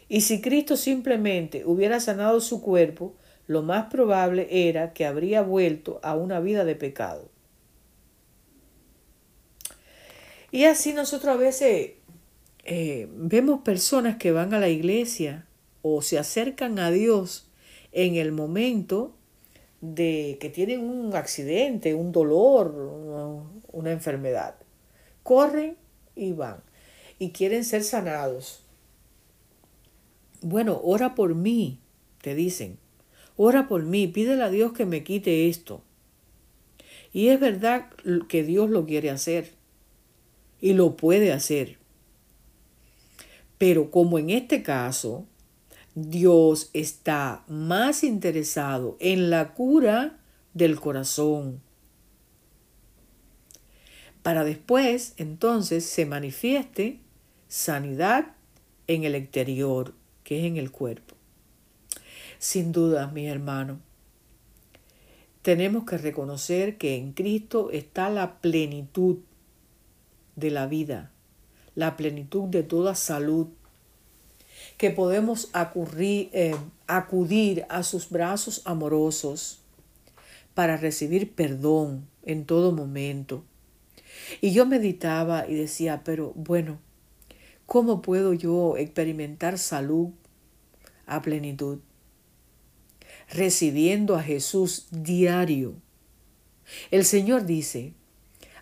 y 0.08 0.22
si 0.22 0.40
Cristo 0.40 0.76
simplemente 0.76 1.64
hubiera 1.66 2.00
sanado 2.00 2.40
su 2.40 2.62
cuerpo, 2.62 3.14
lo 3.48 3.62
más 3.62 3.86
probable 3.86 4.46
era 4.68 4.92
que 4.92 5.06
habría 5.06 5.42
vuelto 5.42 5.98
a 6.04 6.14
una 6.14 6.38
vida 6.38 6.64
de 6.64 6.76
pecado. 6.76 7.28
Y 10.52 10.64
así 10.64 10.92
nosotros 10.92 11.34
a 11.34 11.38
veces 11.38 11.92
eh, 12.64 13.08
vemos 13.10 13.62
personas 13.62 14.18
que 14.18 14.32
van 14.32 14.52
a 14.52 14.60
la 14.60 14.68
iglesia 14.68 15.46
o 15.82 16.02
se 16.02 16.18
acercan 16.18 16.78
a 16.78 16.90
Dios 16.90 17.50
en 17.92 18.16
el 18.16 18.32
momento 18.32 19.14
de 19.80 20.36
que 20.40 20.50
tienen 20.50 20.80
un 20.80 21.14
accidente, 21.16 21.94
un 21.94 22.12
dolor, 22.12 22.74
una 23.72 23.92
enfermedad. 23.92 24.56
Corren 25.22 25.76
y 26.14 26.32
van 26.32 26.62
y 27.18 27.30
quieren 27.30 27.64
ser 27.64 27.82
sanados. 27.82 28.62
Bueno, 30.42 30.80
ora 30.84 31.14
por 31.14 31.34
mí, 31.34 31.80
te 32.20 32.34
dicen. 32.34 32.78
Ora 33.40 33.68
por 33.68 33.84
mí, 33.84 34.08
pídele 34.08 34.42
a 34.42 34.50
Dios 34.50 34.72
que 34.72 34.84
me 34.84 35.04
quite 35.04 35.48
esto. 35.48 35.80
Y 37.12 37.28
es 37.28 37.38
verdad 37.38 37.88
que 38.28 38.42
Dios 38.42 38.68
lo 38.68 38.84
quiere 38.84 39.10
hacer. 39.10 39.54
Y 40.60 40.72
lo 40.72 40.96
puede 40.96 41.32
hacer. 41.32 41.78
Pero 43.56 43.92
como 43.92 44.18
en 44.18 44.30
este 44.30 44.64
caso, 44.64 45.24
Dios 45.94 46.70
está 46.72 47.44
más 47.46 48.02
interesado 48.02 48.96
en 48.98 49.30
la 49.30 49.54
cura 49.54 50.18
del 50.52 50.80
corazón. 50.80 51.60
Para 54.24 54.42
después, 54.42 55.14
entonces, 55.16 55.84
se 55.84 56.06
manifieste 56.06 56.98
sanidad 57.46 58.34
en 58.88 59.04
el 59.04 59.14
exterior 59.14 59.94
que 60.24 60.40
es 60.40 60.44
en 60.44 60.56
el 60.56 60.72
cuerpo. 60.72 61.07
Sin 62.38 62.72
duda, 62.72 63.08
mi 63.08 63.26
hermano, 63.26 63.80
tenemos 65.42 65.84
que 65.84 65.98
reconocer 65.98 66.78
que 66.78 66.96
en 66.96 67.12
Cristo 67.12 67.70
está 67.70 68.10
la 68.10 68.40
plenitud 68.40 69.18
de 70.36 70.50
la 70.50 70.66
vida, 70.66 71.10
la 71.74 71.96
plenitud 71.96 72.48
de 72.48 72.62
toda 72.62 72.94
salud, 72.94 73.48
que 74.76 74.90
podemos 74.90 75.50
eh, 75.54 76.56
acudir 76.86 77.66
a 77.68 77.82
sus 77.82 78.10
brazos 78.10 78.62
amorosos 78.64 79.60
para 80.54 80.76
recibir 80.76 81.32
perdón 81.32 82.08
en 82.24 82.44
todo 82.44 82.72
momento. 82.72 83.44
Y 84.40 84.52
yo 84.52 84.66
meditaba 84.66 85.46
y 85.48 85.54
decía, 85.54 86.02
pero 86.04 86.32
bueno, 86.34 86.78
¿Cómo 87.68 88.00
puedo 88.00 88.32
yo 88.32 88.78
experimentar 88.78 89.58
salud 89.58 90.08
a 91.04 91.20
plenitud? 91.20 91.80
Recibiendo 93.30 94.16
a 94.16 94.22
Jesús 94.22 94.86
diario. 94.90 95.74
El 96.90 97.04
Señor 97.04 97.44
dice, 97.44 97.92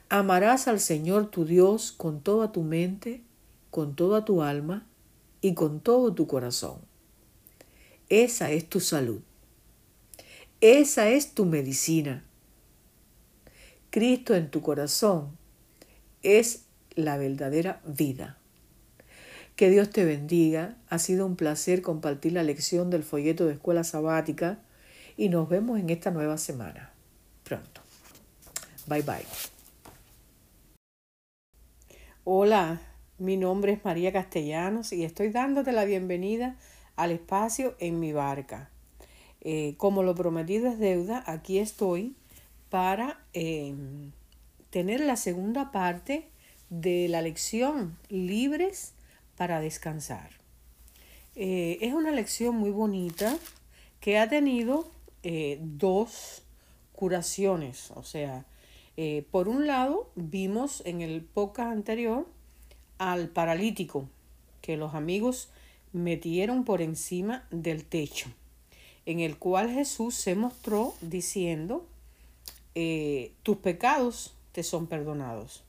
amarás 0.08 0.68
al 0.68 0.80
Señor 0.80 1.30
tu 1.30 1.44
Dios 1.44 1.92
con 1.92 2.20
toda 2.20 2.52
tu 2.52 2.62
mente, 2.62 3.22
con 3.70 3.94
toda 3.94 4.24
tu 4.24 4.42
alma 4.42 4.86
y 5.40 5.54
con 5.54 5.80
todo 5.80 6.14
tu 6.14 6.26
corazón. 6.26 6.78
Esa 8.08 8.50
es 8.50 8.68
tu 8.68 8.80
salud. 8.80 9.20
Esa 10.60 11.08
es 11.08 11.34
tu 11.34 11.44
medicina. 11.44 12.24
Cristo 13.90 14.34
en 14.34 14.50
tu 14.50 14.62
corazón 14.62 15.36
es 16.22 16.64
la 16.94 17.16
verdadera 17.18 17.82
vida. 17.84 18.38
Que 19.56 19.70
Dios 19.70 19.88
te 19.88 20.04
bendiga. 20.04 20.76
Ha 20.90 20.98
sido 20.98 21.24
un 21.24 21.34
placer 21.34 21.80
compartir 21.80 22.34
la 22.34 22.42
lección 22.42 22.90
del 22.90 23.02
folleto 23.02 23.46
de 23.46 23.54
escuela 23.54 23.84
sabática 23.84 24.58
y 25.16 25.30
nos 25.30 25.48
vemos 25.48 25.80
en 25.80 25.88
esta 25.88 26.10
nueva 26.10 26.36
semana. 26.36 26.92
Pronto. 27.42 27.80
Bye 28.86 29.00
bye. 29.00 29.24
Hola, 32.24 32.82
mi 33.16 33.38
nombre 33.38 33.72
es 33.72 33.82
María 33.82 34.12
Castellanos 34.12 34.92
y 34.92 35.04
estoy 35.04 35.30
dándote 35.30 35.72
la 35.72 35.86
bienvenida 35.86 36.56
al 36.94 37.12
espacio 37.12 37.76
en 37.78 37.98
mi 37.98 38.12
barca. 38.12 38.68
Eh, 39.40 39.74
como 39.78 40.02
lo 40.02 40.14
prometido 40.14 40.68
es 40.68 40.78
deuda, 40.78 41.24
aquí 41.26 41.60
estoy 41.60 42.14
para 42.68 43.24
eh, 43.32 43.74
tener 44.68 45.00
la 45.00 45.16
segunda 45.16 45.72
parte 45.72 46.28
de 46.68 47.08
la 47.08 47.22
lección 47.22 47.96
Libres 48.10 48.95
para 49.36 49.60
descansar. 49.60 50.30
Eh, 51.34 51.78
es 51.82 51.92
una 51.92 52.12
lección 52.12 52.56
muy 52.56 52.70
bonita 52.70 53.38
que 54.00 54.18
ha 54.18 54.28
tenido 54.28 54.90
eh, 55.22 55.58
dos 55.60 56.42
curaciones. 56.92 57.90
O 57.94 58.02
sea, 58.02 58.46
eh, 58.96 59.26
por 59.30 59.48
un 59.48 59.66
lado, 59.66 60.10
vimos 60.14 60.82
en 60.86 61.02
el 61.02 61.22
podcast 61.22 61.72
anterior 61.72 62.26
al 62.98 63.28
paralítico, 63.28 64.08
que 64.62 64.78
los 64.78 64.94
amigos 64.94 65.50
metieron 65.92 66.64
por 66.64 66.80
encima 66.80 67.46
del 67.50 67.84
techo, 67.84 68.30
en 69.04 69.20
el 69.20 69.38
cual 69.38 69.70
Jesús 69.70 70.14
se 70.14 70.34
mostró 70.34 70.94
diciendo, 71.02 71.86
tus 73.42 73.56
pecados 73.58 74.34
te 74.52 74.62
son 74.62 74.86
perdonados. 74.86 75.62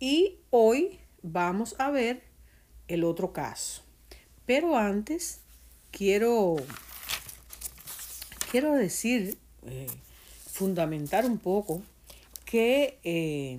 Y 0.00 0.36
hoy 0.50 0.98
vamos 1.22 1.74
a 1.78 1.90
ver 1.90 2.31
el 2.94 3.04
otro 3.04 3.32
caso. 3.32 3.82
Pero 4.46 4.76
antes 4.76 5.40
quiero, 5.90 6.56
quiero 8.50 8.72
decir, 8.72 9.36
eh, 9.66 9.86
fundamentar 10.50 11.24
un 11.24 11.38
poco, 11.38 11.82
que 12.44 12.98
eh, 13.04 13.58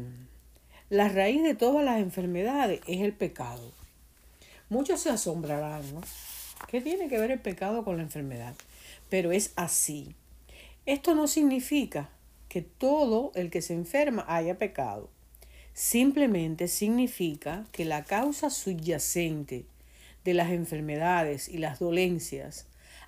la 0.89 1.09
raíz 1.09 1.41
de 1.41 1.55
todas 1.55 1.83
las 1.83 1.99
enfermedades 1.99 2.81
es 2.87 3.01
el 3.01 3.13
pecado. 3.13 3.71
Muchos 4.69 5.01
se 5.01 5.09
asombrarán, 5.09 5.93
¿no? 5.93 6.01
¿Qué 6.67 6.81
tiene 6.81 7.07
que 7.07 7.17
ver 7.17 7.31
el 7.31 7.39
pecado 7.39 7.83
con 7.83 7.97
la 7.97 8.03
enfermedad? 8.03 8.55
Pero 9.09 9.31
es 9.31 9.53
así. 9.55 10.15
Esto 10.85 11.15
no 11.15 11.27
significa 11.27 12.09
que 12.49 12.61
todo 12.61 13.31
el 13.35 13.49
que 13.49 13.61
se 13.61 13.73
enferma 13.73 14.25
haya 14.27 14.57
pecado. 14.57 15.09
Simplemente 15.73 16.67
significa 16.67 17.65
que 17.71 17.83
la 17.83 18.03
causa 18.03 18.49
subyacente 18.49 19.65
de 20.23 20.33
las 20.33 20.51
enfermedades 20.51 21.49
y 21.49 21.57
las 21.57 21.79
dolencias 21.79 22.67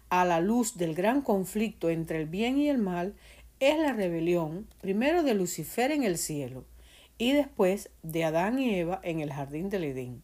a 0.10 0.26
la 0.26 0.40
luz 0.40 0.78
del 0.78 0.96
gran 0.96 1.22
conflicto 1.22 1.90
entre 1.90 2.20
el 2.22 2.26
bien 2.28 2.58
y 2.58 2.70
el 2.70 2.78
mal 2.78 3.14
es 3.60 3.78
la 3.78 3.94
rebelión 3.94 4.68
primero 4.82 5.24
de 5.24 5.34
Lucifer 5.34 5.92
en 5.92 6.04
el 6.04 6.18
cielo 6.18 6.66
y 7.18 7.32
después 7.32 7.90
de 8.04 8.24
Adán 8.24 8.60
y 8.60 8.76
Eva 8.76 9.00
en 9.04 9.20
el 9.20 9.32
jardín 9.32 9.70
del 9.70 9.86
Edén. 9.86 10.24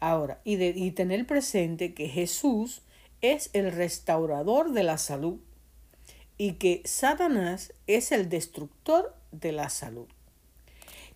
Ahora, 0.00 0.40
y, 0.44 0.56
de, 0.56 0.68
y 0.68 0.90
tener 0.90 1.26
presente 1.26 1.94
que 1.94 2.08
Jesús 2.08 2.82
es 3.20 3.48
el 3.54 3.72
restaurador 3.72 4.72
de 4.72 4.82
la 4.82 4.98
salud 4.98 5.38
y 6.36 6.52
que 6.54 6.82
Satanás 6.84 7.72
es 7.86 8.12
el 8.12 8.28
destructor 8.28 9.14
de 9.32 9.52
la 9.52 9.70
salud. 9.70 10.06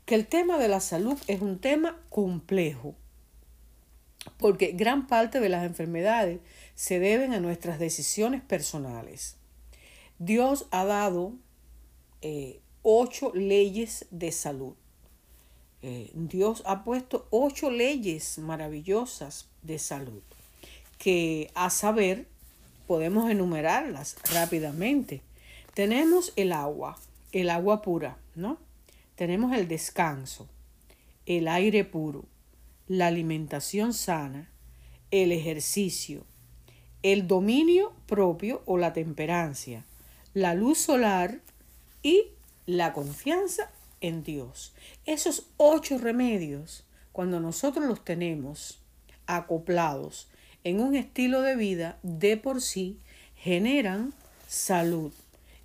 Que 0.08 0.14
el 0.14 0.26
tema 0.26 0.56
de 0.56 0.68
la 0.68 0.80
salud 0.80 1.18
es 1.26 1.42
un 1.42 1.58
tema 1.58 2.00
complejo, 2.08 2.94
porque 4.38 4.72
gran 4.72 5.06
parte 5.06 5.38
de 5.38 5.50
las 5.50 5.66
enfermedades 5.66 6.40
se 6.74 6.98
deben 6.98 7.34
a 7.34 7.40
nuestras 7.40 7.78
decisiones 7.78 8.40
personales. 8.40 9.36
Dios 10.18 10.64
ha 10.70 10.86
dado 10.86 11.34
eh, 12.22 12.58
ocho 12.80 13.32
leyes 13.34 14.06
de 14.10 14.32
salud. 14.32 14.76
Eh, 15.82 16.10
Dios 16.14 16.62
ha 16.64 16.84
puesto 16.84 17.28
ocho 17.28 17.70
leyes 17.70 18.38
maravillosas 18.38 19.46
de 19.60 19.78
salud 19.78 20.22
que 20.96 21.50
a 21.54 21.68
saber 21.68 22.26
podemos 22.86 23.30
enumerarlas 23.30 24.16
rápidamente. 24.32 25.20
Tenemos 25.74 26.32
el 26.36 26.52
agua, 26.52 26.98
el 27.32 27.50
agua 27.50 27.82
pura, 27.82 28.16
¿no? 28.34 28.56
Tenemos 29.18 29.52
el 29.52 29.66
descanso, 29.66 30.48
el 31.26 31.48
aire 31.48 31.82
puro, 31.82 32.26
la 32.86 33.08
alimentación 33.08 33.92
sana, 33.92 34.48
el 35.10 35.32
ejercicio, 35.32 36.24
el 37.02 37.26
dominio 37.26 37.92
propio 38.06 38.62
o 38.64 38.78
la 38.78 38.92
temperancia, 38.92 39.84
la 40.34 40.54
luz 40.54 40.78
solar 40.78 41.40
y 42.00 42.26
la 42.64 42.92
confianza 42.92 43.72
en 44.00 44.22
Dios. 44.22 44.72
Esos 45.04 45.46
ocho 45.56 45.98
remedios, 45.98 46.84
cuando 47.10 47.40
nosotros 47.40 47.86
los 47.86 48.04
tenemos 48.04 48.78
acoplados 49.26 50.28
en 50.62 50.78
un 50.78 50.94
estilo 50.94 51.42
de 51.42 51.56
vida 51.56 51.98
de 52.04 52.36
por 52.36 52.62
sí, 52.62 53.00
generan 53.34 54.14
salud 54.46 55.12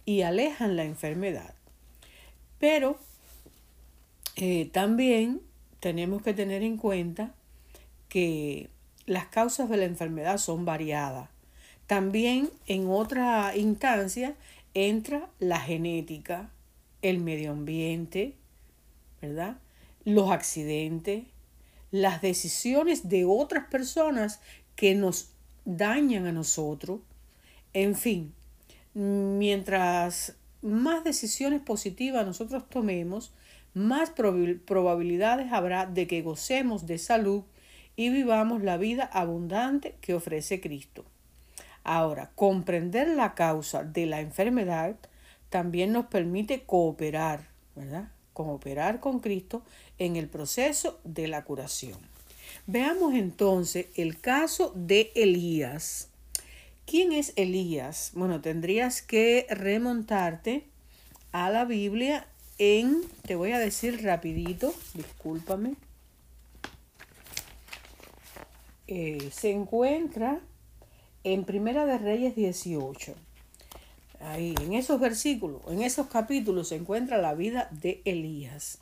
y 0.05 0.23
alejan 0.23 0.75
la 0.75 0.85
enfermedad. 0.85 1.53
Pero 2.57 2.97
eh, 4.35 4.69
también 4.71 5.41
tenemos 5.79 6.21
que 6.21 6.33
tener 6.33 6.63
en 6.63 6.77
cuenta 6.77 7.35
que 8.09 8.69
las 9.05 9.27
causas 9.27 9.69
de 9.69 9.77
la 9.77 9.85
enfermedad 9.85 10.37
son 10.37 10.65
variadas. 10.65 11.29
También 11.87 12.49
en 12.67 12.87
otra 12.87 13.55
instancia 13.55 14.35
entra 14.73 15.29
la 15.39 15.59
genética, 15.59 16.49
el 17.01 17.19
medio 17.19 17.51
ambiente, 17.51 18.35
¿verdad? 19.21 19.57
Los 20.05 20.31
accidentes, 20.31 21.25
las 21.91 22.21
decisiones 22.21 23.09
de 23.09 23.25
otras 23.25 23.67
personas 23.67 24.39
que 24.75 24.95
nos 24.95 25.29
dañan 25.65 26.25
a 26.25 26.31
nosotros. 26.31 27.01
En 27.73 27.95
fin, 27.95 28.33
mientras 28.93 30.35
más 30.61 31.03
decisiones 31.03 31.61
positivas 31.61 32.25
nosotros 32.25 32.69
tomemos, 32.69 33.33
más 33.73 34.11
probabilidades 34.11 35.51
habrá 35.51 35.85
de 35.85 36.07
que 36.07 36.21
gocemos 36.21 36.85
de 36.85 36.97
salud 36.97 37.43
y 37.95 38.09
vivamos 38.09 38.61
la 38.63 38.77
vida 38.77 39.03
abundante 39.03 39.95
que 40.01 40.13
ofrece 40.13 40.61
Cristo. 40.61 41.05
Ahora, 41.83 42.31
comprender 42.35 43.07
la 43.09 43.35
causa 43.35 43.83
de 43.83 44.05
la 44.05 44.21
enfermedad 44.21 44.95
también 45.49 45.91
nos 45.91 46.05
permite 46.05 46.63
cooperar, 46.63 47.49
¿verdad? 47.75 48.09
Cooperar 48.33 48.99
con 48.99 49.19
Cristo 49.19 49.63
en 49.99 50.15
el 50.15 50.27
proceso 50.27 50.99
de 51.03 51.27
la 51.27 51.43
curación. 51.43 51.99
Veamos 52.65 53.13
entonces 53.13 53.87
el 53.95 54.19
caso 54.19 54.71
de 54.75 55.11
Elías. 55.15 56.09
¿Quién 56.85 57.11
es 57.11 57.33
Elías? 57.35 58.11
Bueno, 58.13 58.41
tendrías 58.41 59.01
que 59.01 59.45
remontarte 59.49 60.65
a 61.31 61.49
la 61.49 61.65
Biblia 61.65 62.27
en, 62.57 63.01
te 63.25 63.35
voy 63.35 63.51
a 63.51 63.59
decir 63.59 64.03
rapidito, 64.03 64.73
discúlpame, 64.93 65.75
eh, 68.87 69.29
se 69.31 69.51
encuentra 69.51 70.39
en 71.23 71.45
Primera 71.45 71.85
de 71.85 71.97
Reyes 71.97 72.35
18. 72.35 73.15
Ahí, 74.19 74.55
en 74.61 74.73
esos 74.73 74.99
versículos, 74.99 75.61
en 75.67 75.81
esos 75.81 76.07
capítulos 76.07 76.69
se 76.69 76.75
encuentra 76.75 77.17
la 77.17 77.33
vida 77.33 77.67
de 77.71 78.01
Elías. 78.05 78.79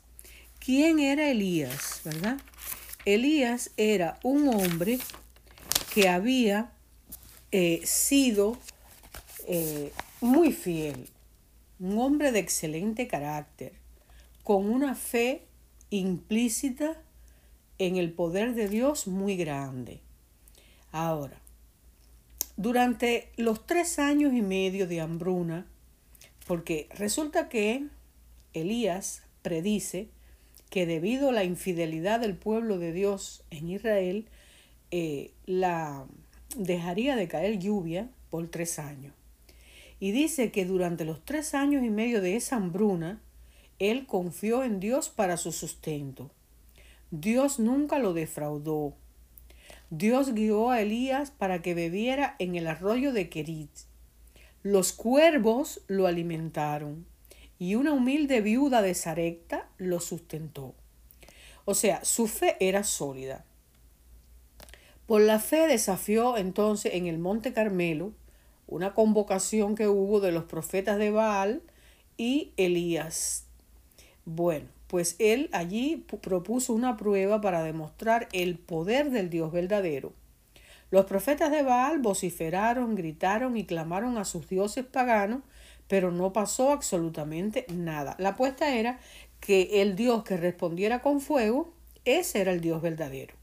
¿Quién 0.58 1.00
era 1.00 1.30
Elías? 1.30 2.02
¿Verdad? 2.04 2.38
Elías 3.04 3.70
era 3.76 4.18
un 4.22 4.48
hombre 4.48 4.98
que 5.92 6.08
había 6.08 6.72
eh, 7.50 7.80
sido 7.84 8.56
eh, 9.48 9.92
muy 10.20 10.52
fiel, 10.52 11.08
un 11.82 11.98
hombre 11.98 12.30
de 12.30 12.38
excelente 12.38 13.08
carácter, 13.08 13.72
con 14.44 14.70
una 14.70 14.94
fe 14.94 15.42
implícita 15.90 16.96
en 17.78 17.96
el 17.96 18.12
poder 18.12 18.54
de 18.54 18.68
Dios 18.68 19.08
muy 19.08 19.36
grande. 19.36 20.00
Ahora, 20.92 21.40
durante 22.56 23.32
los 23.36 23.66
tres 23.66 23.98
años 23.98 24.32
y 24.32 24.42
medio 24.42 24.86
de 24.86 25.00
hambruna, 25.00 25.66
porque 26.46 26.86
resulta 26.94 27.48
que 27.48 27.88
Elías 28.52 29.24
predice 29.42 30.08
que 30.70 30.86
debido 30.86 31.30
a 31.30 31.32
la 31.32 31.42
infidelidad 31.42 32.20
del 32.20 32.36
pueblo 32.36 32.78
de 32.78 32.92
Dios 32.92 33.42
en 33.50 33.68
Israel, 33.68 34.28
eh, 34.92 35.32
la 35.46 36.06
dejaría 36.56 37.16
de 37.16 37.26
caer 37.26 37.58
lluvia 37.58 38.08
por 38.30 38.48
tres 38.48 38.78
años. 38.78 39.14
Y 40.02 40.10
dice 40.10 40.50
que 40.50 40.64
durante 40.64 41.04
los 41.04 41.24
tres 41.24 41.54
años 41.54 41.84
y 41.84 41.88
medio 41.88 42.20
de 42.20 42.34
esa 42.34 42.56
hambruna, 42.56 43.22
él 43.78 44.04
confió 44.04 44.64
en 44.64 44.80
Dios 44.80 45.08
para 45.08 45.36
su 45.36 45.52
sustento. 45.52 46.32
Dios 47.12 47.60
nunca 47.60 48.00
lo 48.00 48.12
defraudó. 48.12 48.94
Dios 49.90 50.34
guió 50.34 50.70
a 50.70 50.80
Elías 50.80 51.30
para 51.30 51.62
que 51.62 51.74
bebiera 51.74 52.34
en 52.40 52.56
el 52.56 52.66
arroyo 52.66 53.12
de 53.12 53.28
Kerit. 53.28 53.70
Los 54.64 54.92
cuervos 54.92 55.82
lo 55.86 56.08
alimentaron 56.08 57.06
y 57.60 57.76
una 57.76 57.92
humilde 57.92 58.40
viuda 58.40 58.82
de 58.82 58.94
Sarepta 58.94 59.68
lo 59.78 60.00
sustentó. 60.00 60.74
O 61.64 61.76
sea, 61.76 62.04
su 62.04 62.26
fe 62.26 62.56
era 62.58 62.82
sólida. 62.82 63.44
Por 65.06 65.20
la 65.20 65.38
fe 65.38 65.68
desafió 65.68 66.36
entonces 66.36 66.94
en 66.94 67.06
el 67.06 67.20
Monte 67.20 67.52
Carmelo 67.52 68.14
una 68.72 68.94
convocación 68.94 69.74
que 69.74 69.88
hubo 69.88 70.20
de 70.20 70.32
los 70.32 70.44
profetas 70.44 70.98
de 70.98 71.10
Baal 71.10 71.62
y 72.16 72.52
Elías. 72.56 73.46
Bueno, 74.24 74.68
pues 74.86 75.16
él 75.18 75.50
allí 75.52 76.06
propuso 76.20 76.72
una 76.72 76.96
prueba 76.96 77.40
para 77.40 77.62
demostrar 77.62 78.28
el 78.32 78.58
poder 78.58 79.10
del 79.10 79.30
Dios 79.30 79.52
verdadero. 79.52 80.12
Los 80.90 81.06
profetas 81.06 81.50
de 81.50 81.62
Baal 81.62 81.98
vociferaron, 81.98 82.94
gritaron 82.94 83.56
y 83.56 83.64
clamaron 83.64 84.18
a 84.18 84.24
sus 84.24 84.48
dioses 84.48 84.84
paganos, 84.84 85.42
pero 85.88 86.10
no 86.10 86.32
pasó 86.32 86.70
absolutamente 86.70 87.66
nada. 87.72 88.14
La 88.18 88.30
apuesta 88.30 88.74
era 88.74 89.00
que 89.40 89.82
el 89.82 89.96
Dios 89.96 90.24
que 90.24 90.36
respondiera 90.36 91.00
con 91.02 91.20
fuego, 91.20 91.72
ese 92.04 92.40
era 92.40 92.52
el 92.52 92.60
Dios 92.60 92.82
verdadero. 92.82 93.34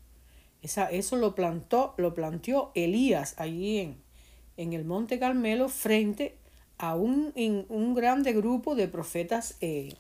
Esa, 0.62 0.92
eso 0.92 1.16
lo 1.16 1.36
plantó, 1.36 1.94
lo 1.98 2.14
planteó 2.14 2.72
Elías 2.76 3.34
allí 3.38 3.80
en, 3.80 4.09
en 4.60 4.74
el 4.74 4.84
Monte 4.84 5.20
Carmelo 5.20 5.70
frente 5.70 6.36
a 6.78 6.94
un, 6.94 7.34
un 7.70 7.94
grande 7.96 8.34
grupo 8.34 8.76
de 8.76 8.90
profetas, 8.90 9.56
eh, 9.62 9.96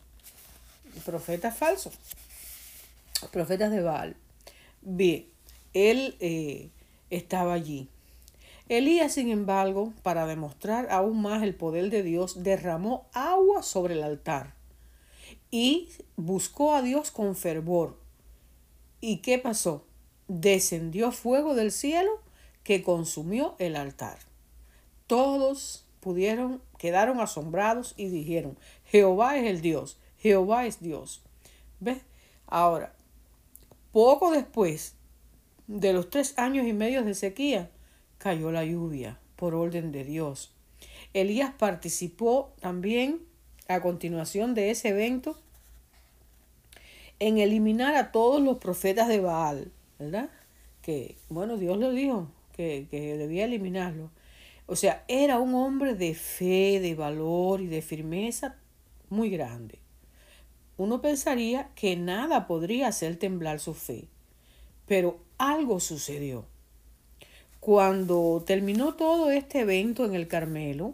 profetas 1.05 1.57
falsos, 1.57 1.93
profetas 3.31 3.71
de 3.71 3.81
Baal. 3.81 4.17
Bien, 4.81 5.25
él 5.73 6.17
eh, 6.19 6.71
estaba 7.09 7.53
allí. 7.53 7.87
Elías, 8.67 9.13
sin 9.13 9.29
embargo, 9.29 9.93
para 10.03 10.27
demostrar 10.27 10.89
aún 10.91 11.21
más 11.21 11.41
el 11.41 11.55
poder 11.55 11.89
de 11.89 12.03
Dios, 12.03 12.43
derramó 12.43 13.07
agua 13.13 13.63
sobre 13.63 13.93
el 13.93 14.03
altar 14.03 14.55
y 15.51 15.87
buscó 16.17 16.75
a 16.75 16.81
Dios 16.81 17.11
con 17.11 17.37
fervor. 17.37 17.97
¿Y 18.99 19.19
qué 19.19 19.39
pasó? 19.39 19.85
Descendió 20.27 21.13
fuego 21.13 21.55
del 21.55 21.71
cielo 21.71 22.11
que 22.63 22.83
consumió 22.83 23.55
el 23.57 23.77
altar. 23.77 24.28
Todos 25.09 25.85
pudieron, 26.01 26.61
quedaron 26.77 27.19
asombrados 27.19 27.95
y 27.97 28.09
dijeron, 28.09 28.59
Jehová 28.85 29.37
es 29.37 29.47
el 29.47 29.59
Dios, 29.59 29.97
Jehová 30.19 30.67
es 30.67 30.81
Dios. 30.81 31.23
¿Ves? 31.79 31.97
Ahora, 32.45 32.93
poco 33.91 34.29
después 34.29 34.93
de 35.65 35.93
los 35.93 36.11
tres 36.11 36.37
años 36.37 36.67
y 36.67 36.73
medio 36.73 37.03
de 37.03 37.15
sequía, 37.15 37.71
cayó 38.19 38.51
la 38.51 38.63
lluvia 38.63 39.19
por 39.35 39.55
orden 39.55 39.91
de 39.91 40.03
Dios. 40.03 40.51
Elías 41.15 41.55
participó 41.57 42.53
también 42.59 43.19
a 43.67 43.81
continuación 43.81 44.53
de 44.53 44.69
ese 44.69 44.89
evento 44.89 45.39
en 47.17 47.39
eliminar 47.39 47.95
a 47.95 48.11
todos 48.11 48.43
los 48.43 48.59
profetas 48.59 49.07
de 49.07 49.21
Baal, 49.21 49.71
¿verdad? 49.97 50.29
Que, 50.83 51.17
bueno, 51.29 51.57
Dios 51.57 51.79
le 51.79 51.89
dijo 51.93 52.27
que, 52.55 52.85
que 52.91 53.17
debía 53.17 53.45
eliminarlo. 53.45 54.11
O 54.69 54.75
sea, 54.75 55.03
era 55.07 55.39
un 55.39 55.55
hombre 55.55 55.95
de 55.95 56.13
fe, 56.13 56.79
de 56.79 56.93
valor 56.93 57.59
y 57.59 57.65
de 57.65 57.81
firmeza 57.81 58.55
muy 59.09 59.31
grande. 59.31 59.79
Uno 60.77 61.01
pensaría 61.01 61.71
que 61.73 61.95
nada 61.95 62.45
podría 62.45 62.89
hacer 62.89 63.15
temblar 63.15 63.59
su 63.59 63.73
fe, 63.73 64.09
pero 64.85 65.17
algo 65.39 65.79
sucedió. 65.79 66.45
Cuando 67.59 68.43
terminó 68.45 68.93
todo 68.93 69.31
este 69.31 69.61
evento 69.61 70.05
en 70.05 70.13
el 70.13 70.27
Carmelo, 70.27 70.93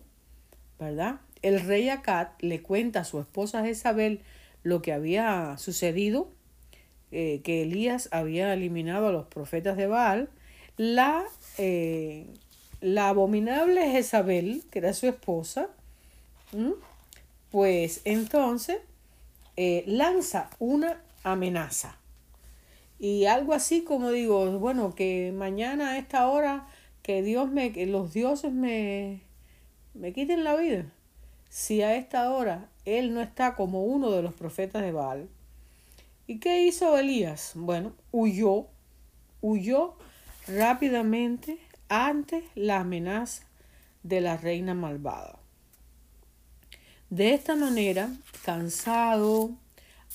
¿verdad? 0.79 1.19
El 1.41 1.59
rey 1.59 1.89
Acat 1.89 2.41
le 2.41 2.61
cuenta 2.61 3.01
a 3.01 3.03
su 3.03 3.19
esposa 3.19 3.65
Jezabel 3.65 4.21
lo 4.63 4.81
que 4.81 4.93
había 4.93 5.57
sucedido, 5.57 6.31
eh, 7.11 7.41
que 7.43 7.63
Elías 7.63 8.07
había 8.13 8.53
eliminado 8.53 9.09
a 9.09 9.11
los 9.11 9.27
profetas 9.27 9.75
de 9.75 9.87
Baal. 9.87 10.29
La, 10.77 11.25
eh, 11.57 12.27
la 12.85 13.09
abominable 13.09 13.89
Jezabel, 13.91 14.63
que 14.69 14.79
era 14.79 14.93
su 14.93 15.07
esposa, 15.07 15.69
pues 17.51 18.01
entonces 18.05 18.79
eh, 19.57 19.83
lanza 19.87 20.49
una 20.59 21.01
amenaza 21.23 21.97
y 22.99 23.25
algo 23.25 23.53
así 23.53 23.83
como 23.83 24.11
digo, 24.11 24.57
bueno, 24.59 24.95
que 24.95 25.33
mañana 25.35 25.91
a 25.91 25.97
esta 25.97 26.27
hora 26.29 26.67
que 27.01 27.21
Dios 27.21 27.51
me, 27.51 27.71
que 27.71 27.85
los 27.85 28.13
dioses 28.13 28.51
me, 28.51 29.21
me 29.93 30.13
quiten 30.13 30.43
la 30.43 30.55
vida. 30.55 30.85
Si 31.49 31.81
a 31.81 31.95
esta 31.95 32.31
hora 32.31 32.69
él 32.85 33.13
no 33.13 33.21
está 33.21 33.55
como 33.55 33.83
uno 33.83 34.11
de 34.11 34.21
los 34.21 34.33
profetas 34.33 34.81
de 34.81 34.91
Baal. 34.91 35.29
¿Y 36.27 36.39
qué 36.39 36.63
hizo 36.65 36.97
Elías? 36.97 37.51
Bueno, 37.55 37.93
huyó, 38.11 38.67
huyó 39.41 39.95
rápidamente 40.47 41.59
ante 41.89 42.49
la 42.55 42.79
amenaza 42.79 43.43
de 44.03 44.21
la 44.21 44.37
reina 44.37 44.73
malvada. 44.73 45.39
De 47.09 47.33
esta 47.33 47.55
manera, 47.55 48.09
cansado, 48.43 49.51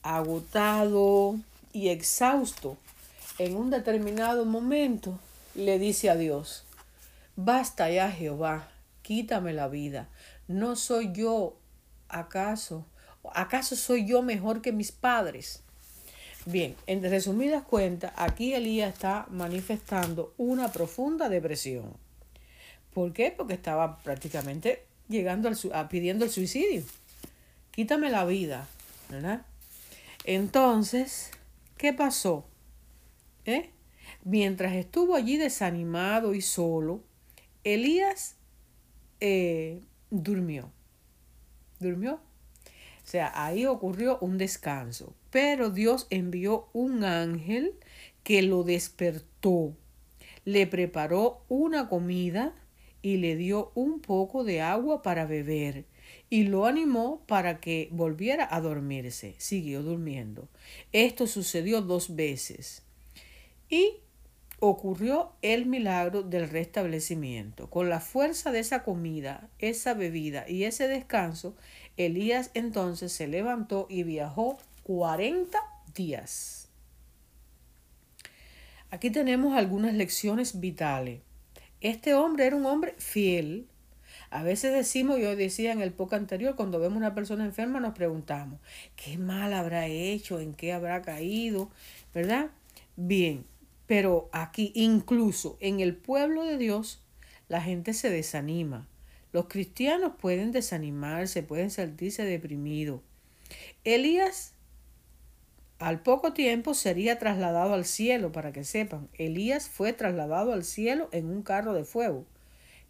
agotado, 0.03 1.37
y 1.73 1.89
exhausto 1.89 2.77
en 3.39 3.57
un 3.57 3.71
determinado 3.71 4.45
momento, 4.45 5.19
le 5.55 5.79
dice 5.79 6.11
a 6.11 6.17
Dios, 6.17 6.65
basta 7.37 7.91
ya 7.91 8.11
Jehová, 8.11 8.69
quítame 9.03 9.53
la 9.53 9.69
vida. 9.69 10.09
¿No 10.49 10.77
soy 10.77 11.13
yo 11.13 11.57
acaso? 12.09 12.85
¿Acaso 13.35 13.77
soy 13.77 14.07
yo 14.07 14.23
mejor 14.23 14.63
que 14.63 14.73
mis 14.73 14.93
padres? 14.93 15.63
Bien, 16.47 16.75
en 16.87 17.03
resumidas 17.03 17.63
cuentas, 17.65 18.13
aquí 18.17 18.55
Elías 18.55 18.95
está 18.95 19.27
manifestando 19.31 20.33
una 20.39 20.73
profunda 20.73 21.29
depresión. 21.29 21.93
¿Por 22.95 23.13
qué? 23.13 23.33
Porque 23.37 23.55
estaba 23.55 23.99
prácticamente 23.99 24.85
llegando 25.09 25.49
al, 25.49 25.89
pidiendo 25.89 26.25
el 26.25 26.31
suicidio. 26.31 26.83
Quítame 27.71 28.11
la 28.11 28.25
vida, 28.25 28.67
¿verdad? 29.11 29.43
Entonces, 30.25 31.31
¿Qué 31.81 31.95
pasó? 31.95 32.45
¿Eh? 33.47 33.71
Mientras 34.23 34.75
estuvo 34.75 35.15
allí 35.17 35.39
desanimado 35.39 36.35
y 36.35 36.43
solo, 36.43 37.03
Elías 37.65 38.37
eh, 39.19 39.81
durmió. 40.11 40.71
¿Durmió? 41.79 42.17
O 42.17 42.21
sea, 43.03 43.33
ahí 43.35 43.65
ocurrió 43.65 44.19
un 44.21 44.37
descanso. 44.37 45.15
Pero 45.31 45.71
Dios 45.71 46.07
envió 46.11 46.69
un 46.73 47.05
ángel 47.05 47.75
que 48.23 48.43
lo 48.43 48.65
despertó, 48.65 49.75
le 50.45 50.67
preparó 50.67 51.45
una 51.49 51.89
comida 51.89 52.55
y 53.03 53.17
le 53.17 53.37
dio 53.37 53.73
un 53.75 54.01
poco 54.01 54.45
de 54.45 54.61
agua 54.61 55.03
para 55.03 55.25
beber 55.25 55.85
y 56.29 56.45
lo 56.45 56.67
animó 56.67 57.23
para 57.27 57.61
que 57.61 57.89
volviera 57.91 58.49
a 58.51 58.61
dormirse. 58.61 59.35
Siguió 59.39 59.83
durmiendo. 59.83 60.49
Esto 60.93 61.27
sucedió 61.27 61.83
dos 61.83 62.15
veces. 62.15 62.83
Y 63.69 63.97
ocurrió 64.61 65.33
el 65.43 65.67
milagro 65.67 66.23
del 66.23 66.49
restablecimiento. 66.49 67.71
Con 67.71 67.89
la 67.89 68.01
fuerza 68.01 68.53
de 68.53 68.61
esa 68.61 68.83
comida, 68.85 69.49
esa 69.59 69.95
bebida 69.95 70.49
y 70.49 70.65
ese 70.65 70.87
descanso, 70.87 71.57
Elías 71.97 72.51
entonces 72.55 73.13
se 73.13 73.27
levantó 73.27 73.87
y 73.89 74.03
viajó 74.03 74.59
40 74.83 75.59
días. 75.95 76.69
Aquí 78.91 79.11
tenemos 79.11 79.57
algunas 79.57 79.95
lecciones 79.95 80.61
vitales. 80.61 81.21
Este 81.81 82.15
hombre 82.15 82.47
era 82.47 82.57
un 82.57 82.67
hombre 82.67 82.95
fiel, 82.99 83.69
a 84.31 84.45
veces 84.45 84.73
decimos, 84.73 85.19
yo 85.19 85.35
decía 85.35 85.73
en 85.73 85.83
el 85.83 85.93
poco 85.93 86.15
anterior, 86.15 86.55
cuando 86.55 86.79
vemos 86.79 86.97
una 86.97 87.15
persona 87.17 87.45
enferma 87.45 87.81
nos 87.81 87.95
preguntamos, 87.95 88.61
¿qué 88.95 89.19
mal 89.19 89.53
habrá 89.53 89.89
hecho? 89.89 90.39
¿En 90.39 90.55
qué 90.55 90.73
habrá 90.73 91.03
caído? 91.03 91.69
¿Verdad? 92.15 92.51
Bien, 92.97 93.45
pero 93.87 94.29
aquí 94.33 94.71
incluso 94.77 95.57
en 95.61 95.81
el 95.81 95.97
pueblo 95.97 96.45
de 96.45 96.59
Dios 96.59 97.03
la 97.49 97.61
gente 97.61 97.93
se 97.93 98.09
desanima. 98.09 98.87
Los 99.33 99.47
cristianos 99.47 100.13
pueden 100.21 100.53
desanimarse, 100.53 101.43
pueden 101.43 101.71
sentirse 101.71 102.25
deprimidos. 102.25 103.01
Elías 103.83 104.55
al 105.81 106.03
poco 106.03 106.33
tiempo 106.33 106.75
sería 106.75 107.19
trasladado 107.19 107.75
al 107.75 107.85
cielo, 107.85 108.31
para 108.31 108.53
que 108.53 108.63
sepan. 108.63 109.09
Elías 109.15 109.69
fue 109.69 109.93
trasladado 109.93 110.53
al 110.53 110.63
cielo 110.63 111.09
en 111.11 111.27
un 111.27 111.43
carro 111.43 111.75
de 111.75 111.85
fuego 111.85 112.27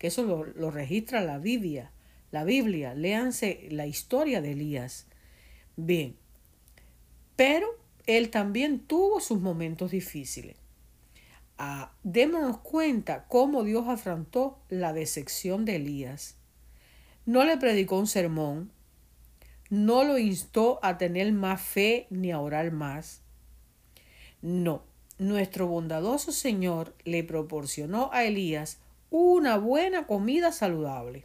que 0.00 0.07
eso 0.07 0.24
lo, 0.24 0.70
registra 0.70 1.20
la 1.20 1.38
Biblia. 1.38 1.92
La 2.31 2.42
Biblia, 2.44 2.94
léanse 2.94 3.68
la 3.70 3.87
historia 3.87 4.40
de 4.40 4.53
Elías. 4.53 5.07
Bien, 5.76 6.16
pero 7.37 7.68
él 8.07 8.31
también 8.31 8.79
tuvo 8.79 9.20
sus 9.20 9.42
momentos 9.42 9.90
difíciles. 9.90 10.57
Ah, 11.59 11.92
démonos 12.03 12.61
cuenta 12.61 13.26
cómo 13.29 13.62
Dios 13.62 13.88
afrontó 13.88 14.59
la 14.70 14.94
decepción 14.94 15.66
de 15.66 15.76
Elías. 15.76 16.36
No 17.26 17.45
le 17.45 17.59
predicó 17.59 17.99
un 17.99 18.07
sermón, 18.07 18.72
no 19.71 20.03
lo 20.03 20.18
instó 20.18 20.81
a 20.83 20.99
tener 20.99 21.33
más 21.33 21.62
fe 21.62 22.09
ni 22.11 22.33
a 22.33 22.41
orar 22.41 22.73
más. 22.73 23.23
No, 24.43 24.83
nuestro 25.18 25.68
bondadoso 25.68 26.33
Señor 26.33 26.95
le 27.05 27.23
proporcionó 27.23 28.11
a 28.12 28.25
Elías 28.25 28.79
una 29.11 29.57
buena 29.59 30.07
comida 30.07 30.51
saludable, 30.51 31.25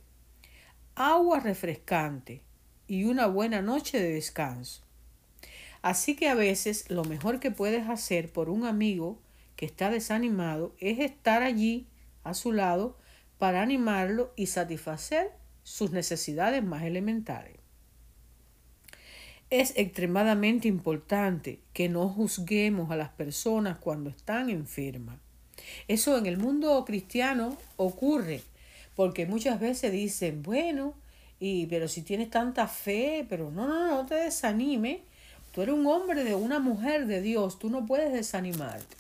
agua 0.94 1.40
refrescante 1.40 2.42
y 2.88 3.06
una 3.06 3.26
buena 3.26 3.64
noche 3.64 4.00
de 4.00 4.14
descanso. 4.14 4.84
Así 5.82 6.16
que 6.16 6.30
a 6.30 6.36
veces 6.36 6.90
lo 6.90 7.04
mejor 7.04 7.40
que 7.40 7.52
puedes 7.52 7.90
hacer 7.90 8.32
por 8.32 8.50
un 8.50 8.66
amigo 8.66 9.20
que 9.56 9.66
está 9.66 9.90
desanimado 9.90 10.76
es 10.80 11.00
estar 11.00 11.42
allí 11.42 11.88
a 12.24 12.34
su 12.34 12.52
lado 12.52 12.98
para 13.40 13.62
animarlo 13.62 14.34
y 14.36 14.48
satisfacer 14.48 15.32
sus 15.64 15.92
necesidades 15.92 16.64
más 16.64 16.84
elementales. 16.84 17.55
Es 19.52 19.74
extremadamente 19.78 20.68
importante 20.68 21.60
que 21.72 21.88
no 21.88 22.10
juzguemos 22.10 22.90
a 22.90 22.96
las 22.96 23.10
personas 23.10 23.78
cuando 23.78 24.10
están 24.10 24.50
enfermas 24.50 25.20
Eso 25.88 26.18
en 26.18 26.26
el 26.26 26.38
mundo 26.38 26.84
cristiano 26.84 27.56
ocurre, 27.78 28.42
porque 28.96 29.28
muchas 29.28 29.60
veces 29.60 29.92
dicen, 29.92 30.42
bueno, 30.42 30.96
y 31.40 31.68
pero 31.68 31.88
si 31.88 32.02
tienes 32.02 32.32
tanta 32.32 32.68
fe, 32.68 33.26
pero 33.30 33.52
no, 33.52 33.68
no, 33.68 33.88
no 33.88 34.06
te 34.08 34.16
desanime. 34.16 35.04
Tú 35.52 35.62
eres 35.62 35.76
un 35.76 35.86
hombre 35.86 36.24
de 36.24 36.34
una 36.34 36.60
mujer 36.60 37.06
de 37.06 37.22
Dios, 37.22 37.60
tú 37.60 37.70
no 37.70 37.86
puedes 37.86 38.12
desanimarte. 38.12 38.96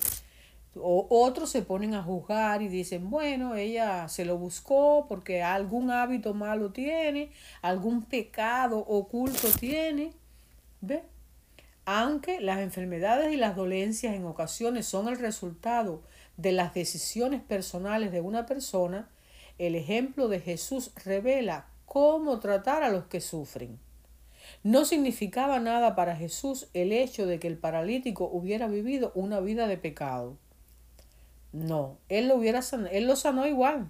O 0.76 1.08
otros 1.10 1.50
se 1.50 1.64
ponen 1.64 1.96
a 1.96 2.04
juzgar 2.04 2.62
y 2.62 2.68
dicen, 2.68 3.10
bueno, 3.10 3.56
ella 3.56 4.08
se 4.10 4.26
lo 4.26 4.38
buscó 4.38 5.06
porque 5.08 5.41
algún 5.41 5.89
hábito 5.89 6.34
malo 6.36 6.72
tiene, 6.72 7.32
algún 7.64 8.04
pecado 8.04 8.78
oculto 8.78 9.48
tiene. 9.60 10.14
¿Ve? 10.82 11.03
Aunque 11.86 12.41
las 12.41 12.59
enfermedades 12.59 13.32
y 13.34 13.38
las 13.38 13.55
dolencias 13.55 14.15
en 14.15 14.26
ocasiones 14.26 14.88
son 14.88 15.07
el 15.07 15.19
resultado 15.19 16.01
de 16.38 16.51
las 16.51 16.73
decisiones 16.73 17.41
personales 17.41 18.11
de 18.11 18.21
una 18.21 18.45
persona, 18.45 19.09
el 19.59 19.76
ejemplo 19.76 20.28
de 20.28 20.39
Jesús 20.39 20.91
revela 21.03 21.67
cómo 21.86 22.39
tratar 22.39 22.84
a 22.84 22.89
los 22.89 23.05
que 23.05 23.21
sufren. 23.21 23.80
No 24.63 24.86
significaba 24.86 25.59
nada 25.59 25.95
para 25.95 26.15
Jesús 26.15 26.67
el 26.73 26.91
hecho 26.91 27.26
de 27.26 27.39
que 27.39 27.47
el 27.47 27.57
paralítico 27.57 28.26
hubiera 28.26 28.67
vivido 28.67 29.11
una 29.15 29.39
vida 29.39 29.67
de 29.67 29.78
pecado. 29.78 30.38
No, 31.51 31.99
él 32.09 32.28
lo 32.28 32.36
hubiera 32.36 32.61
sanado, 32.61 32.89
él 32.91 33.05
lo 33.05 33.15
sanó 33.15 33.47
igual, 33.47 33.89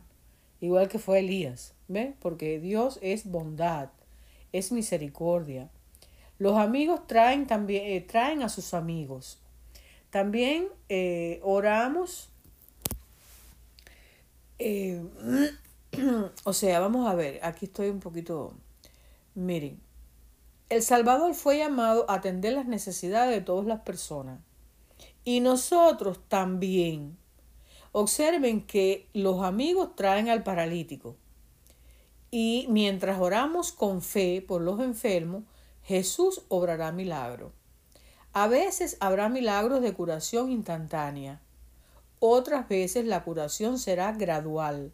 igual 0.61 0.87
que 0.87 0.99
fue 0.99 1.19
Elías, 1.19 1.73
¿ve? 1.87 2.13
Porque 2.19 2.59
Dios 2.59 2.99
es 3.01 3.25
bondad, 3.25 3.89
es 4.51 4.71
misericordia. 4.71 5.71
Los 6.37 6.57
amigos 6.57 7.07
traen 7.07 7.47
también 7.47 7.83
eh, 7.85 8.01
traen 8.01 8.43
a 8.43 8.49
sus 8.49 8.73
amigos. 8.73 9.39
También 10.09 10.67
eh, 10.89 11.39
oramos. 11.43 12.29
Eh, 14.59 15.01
o 16.43 16.53
sea, 16.53 16.79
vamos 16.79 17.07
a 17.07 17.15
ver, 17.15 17.39
aquí 17.43 17.65
estoy 17.65 17.89
un 17.89 17.99
poquito. 17.99 18.53
Miren, 19.33 19.79
el 20.69 20.81
Salvador 20.81 21.33
fue 21.35 21.57
llamado 21.57 22.09
a 22.09 22.15
atender 22.15 22.53
las 22.53 22.65
necesidades 22.65 23.35
de 23.35 23.41
todas 23.41 23.65
las 23.65 23.81
personas. 23.81 24.39
Y 25.23 25.39
nosotros 25.39 26.19
también 26.27 27.17
Observen 27.97 28.59
que 28.67 29.07
los 29.13 29.41
amigos 29.41 29.95
traen 29.95 30.27
al 30.27 30.43
paralítico. 30.43 31.15
Y 32.29 32.67
mientras 32.69 33.21
oramos 33.21 33.71
con 33.71 34.01
fe 34.01 34.43
por 34.45 34.61
los 34.61 34.81
enfermos, 34.81 35.45
Jesús 35.85 36.41
obrará 36.49 36.91
milagros. 36.91 37.51
A 38.33 38.47
veces 38.47 38.97
habrá 38.99 39.29
milagros 39.29 39.81
de 39.81 39.93
curación 39.93 40.51
instantánea. 40.51 41.41
Otras 42.19 42.67
veces 42.67 43.05
la 43.05 43.23
curación 43.23 43.77
será 43.77 44.11
gradual. 44.11 44.91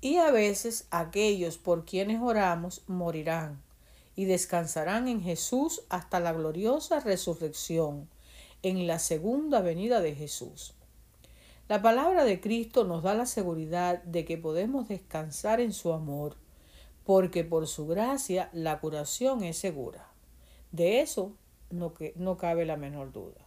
Y 0.00 0.16
a 0.16 0.30
veces 0.30 0.86
aquellos 0.90 1.58
por 1.58 1.84
quienes 1.84 2.22
oramos 2.22 2.82
morirán 2.86 3.62
y 4.14 4.24
descansarán 4.24 5.06
en 5.06 5.22
Jesús 5.22 5.82
hasta 5.90 6.18
la 6.18 6.32
gloriosa 6.32 7.00
resurrección, 7.00 8.08
en 8.62 8.86
la 8.86 8.98
segunda 8.98 9.60
venida 9.60 10.00
de 10.00 10.14
Jesús. 10.14 10.72
La 11.68 11.82
palabra 11.82 12.24
de 12.24 12.40
Cristo 12.40 12.84
nos 12.84 13.02
da 13.02 13.12
la 13.14 13.26
seguridad 13.26 14.02
de 14.04 14.24
que 14.24 14.38
podemos 14.38 14.88
descansar 14.88 15.60
en 15.60 15.74
su 15.74 15.92
amor, 15.92 16.36
porque 17.06 17.44
por 17.44 17.66
su 17.68 17.86
gracia 17.86 18.50
la 18.52 18.80
curación 18.80 19.44
es 19.44 19.56
segura. 19.56 20.08
De 20.72 21.00
eso 21.00 21.32
no, 21.70 21.94
que, 21.94 22.12
no 22.16 22.36
cabe 22.36 22.66
la 22.66 22.76
menor 22.76 23.12
duda. 23.12 23.40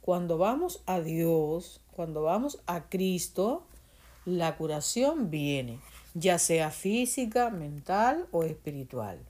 Cuando 0.00 0.38
vamos 0.38 0.82
a 0.86 1.00
Dios, 1.00 1.80
cuando 1.92 2.22
vamos 2.22 2.60
a 2.66 2.88
Cristo, 2.88 3.64
la 4.24 4.56
curación 4.56 5.30
viene, 5.30 5.78
ya 6.14 6.38
sea 6.38 6.70
física, 6.70 7.50
mental 7.50 8.26
o 8.32 8.42
espiritual. 8.42 9.20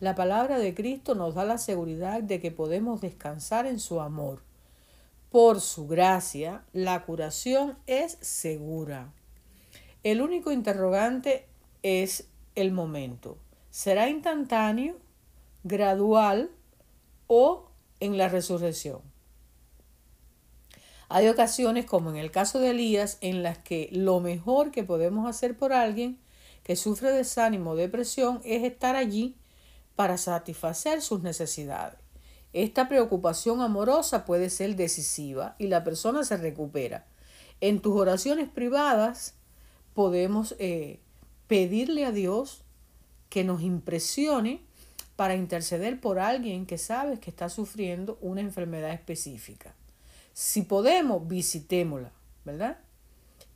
La 0.00 0.14
palabra 0.14 0.58
de 0.58 0.74
Cristo 0.74 1.14
nos 1.14 1.34
da 1.34 1.44
la 1.44 1.58
seguridad 1.58 2.22
de 2.22 2.40
que 2.40 2.50
podemos 2.50 3.00
descansar 3.00 3.66
en 3.66 3.78
su 3.78 4.00
amor 4.00 4.40
por 5.32 5.62
su 5.62 5.88
gracia, 5.88 6.62
la 6.74 7.06
curación 7.06 7.78
es 7.86 8.18
segura. 8.20 9.10
El 10.02 10.20
único 10.20 10.52
interrogante 10.52 11.46
es 11.82 12.28
el 12.54 12.72
momento. 12.72 13.38
¿Será 13.70 14.08
instantáneo, 14.08 14.96
gradual 15.64 16.50
o 17.26 17.70
en 18.00 18.18
la 18.18 18.28
resurrección? 18.28 19.00
Hay 21.08 21.28
ocasiones, 21.28 21.84
como 21.84 22.10
en 22.10 22.16
el 22.16 22.30
caso 22.30 22.58
de 22.58 22.70
Elías, 22.70 23.18
en 23.20 23.42
las 23.42 23.58
que 23.58 23.88
lo 23.92 24.20
mejor 24.20 24.70
que 24.70 24.82
podemos 24.82 25.28
hacer 25.28 25.56
por 25.56 25.72
alguien 25.72 26.18
que 26.62 26.76
sufre 26.76 27.10
desánimo 27.10 27.72
o 27.72 27.76
depresión 27.76 28.40
es 28.44 28.64
estar 28.64 28.96
allí 28.96 29.36
para 29.94 30.16
satisfacer 30.16 31.02
sus 31.02 31.22
necesidades. 31.22 31.98
Esta 32.52 32.88
preocupación 32.88 33.60
amorosa 33.60 34.24
puede 34.24 34.50
ser 34.50 34.76
decisiva 34.76 35.54
y 35.58 35.68
la 35.68 35.84
persona 35.84 36.24
se 36.24 36.36
recupera. 36.36 37.06
En 37.60 37.80
tus 37.80 37.94
oraciones 37.94 38.48
privadas 38.48 39.34
podemos 39.94 40.54
eh, 40.58 41.00
pedirle 41.52 42.06
a 42.06 42.12
Dios 42.12 42.62
que 43.28 43.44
nos 43.44 43.60
impresione 43.60 44.62
para 45.16 45.34
interceder 45.34 46.00
por 46.00 46.18
alguien 46.18 46.64
que 46.64 46.78
sabes 46.78 47.18
que 47.18 47.28
está 47.28 47.50
sufriendo 47.50 48.16
una 48.22 48.40
enfermedad 48.40 48.90
específica. 48.94 49.74
Si 50.32 50.62
podemos, 50.62 51.28
visitémosla, 51.28 52.10
¿verdad? 52.46 52.78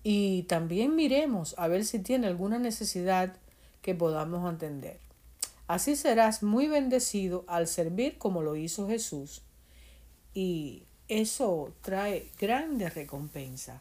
Y 0.02 0.42
también 0.42 0.94
miremos 0.94 1.54
a 1.56 1.68
ver 1.68 1.86
si 1.86 1.98
tiene 1.98 2.26
alguna 2.26 2.58
necesidad 2.58 3.34
que 3.80 3.94
podamos 3.94 4.46
entender. 4.46 4.98
Así 5.66 5.96
serás 5.96 6.42
muy 6.42 6.68
bendecido 6.68 7.46
al 7.46 7.66
servir 7.66 8.18
como 8.18 8.42
lo 8.42 8.56
hizo 8.56 8.86
Jesús. 8.88 9.40
Y 10.34 10.82
eso 11.08 11.72
trae 11.80 12.28
grande 12.38 12.90
recompensa. 12.90 13.80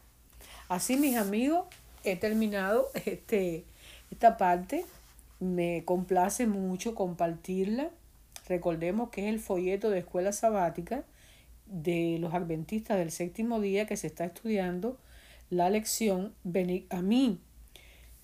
Así, 0.70 0.95
mis 0.95 1.18
amigos, 1.18 1.66
he 2.05 2.16
terminado 2.16 2.88
este, 3.05 3.66
esta 4.16 4.38
parte. 4.38 4.86
Me 5.39 5.84
complace 5.84 6.47
mucho 6.47 6.95
compartirla. 6.95 7.91
Recordemos 8.47 9.09
que 9.09 9.28
es 9.28 9.34
el 9.34 9.39
folleto 9.39 9.89
de 9.89 9.99
escuela 9.99 10.32
sabática 10.32 11.03
de 11.66 12.18
los 12.20 12.34
adventistas 12.34 12.97
del 12.97 13.11
séptimo 13.11 13.59
día 13.59 13.86
que 13.86 13.97
se 13.97 14.07
está 14.07 14.26
estudiando 14.26 14.97
la 15.49 15.70
lección 15.70 16.34
Venid 16.43 16.84
a 16.89 17.01
mí. 17.01 17.39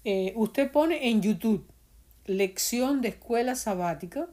Eh, 0.05 0.33
usted 0.35 0.71
pone 0.71 1.09
en 1.09 1.21
YouTube 1.21 1.65
lección 2.25 3.01
de 3.01 3.09
escuela 3.09 3.55
sabática 3.55 4.29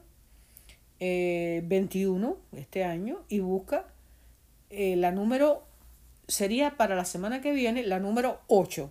21 0.99 2.29
eh, 2.29 2.59
este 2.59 2.83
año 2.83 3.19
y 3.29 3.39
busca 3.39 3.85
eh, 4.69 4.95
la 4.95 5.11
número, 5.11 5.63
sería 6.27 6.77
para 6.77 6.95
la 6.95 7.05
semana 7.05 7.41
que 7.41 7.51
viene, 7.51 7.83
la 7.83 7.99
número 7.99 8.39
8. 8.47 8.89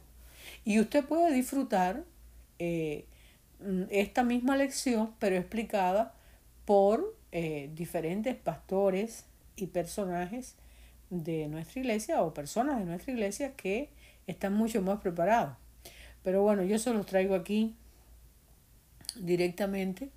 Y 0.64 0.80
usted 0.80 1.04
puede 1.04 1.32
disfrutar 1.32 2.04
eh, 2.58 3.06
esta 3.90 4.22
misma 4.22 4.56
lección, 4.56 5.14
pero 5.18 5.36
explicada 5.36 6.14
por 6.64 7.16
diferentes 7.74 8.36
pastores 8.36 9.24
y 9.56 9.66
personajes 9.66 10.54
de 11.10 11.48
nuestra 11.48 11.80
iglesia 11.80 12.22
o 12.22 12.34
personas 12.34 12.78
de 12.78 12.84
nuestra 12.84 13.12
iglesia 13.12 13.54
que 13.54 13.90
están 14.26 14.54
mucho 14.54 14.82
más 14.82 15.00
preparados. 15.00 15.56
Pero 16.22 16.42
bueno, 16.42 16.62
yo 16.62 16.78
se 16.78 16.92
los 16.92 17.06
traigo 17.06 17.34
aquí 17.34 17.74
directamente 19.16 20.10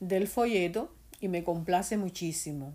del 0.00 0.26
folleto 0.26 0.92
y 1.20 1.28
me 1.28 1.44
complace 1.44 1.96
muchísimo. 1.96 2.74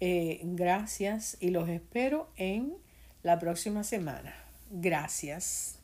Eh, 0.00 0.40
gracias 0.42 1.36
y 1.40 1.50
los 1.50 1.68
espero 1.68 2.30
en 2.36 2.74
la 3.22 3.38
próxima 3.38 3.84
semana. 3.84 4.34
Gracias. 4.70 5.81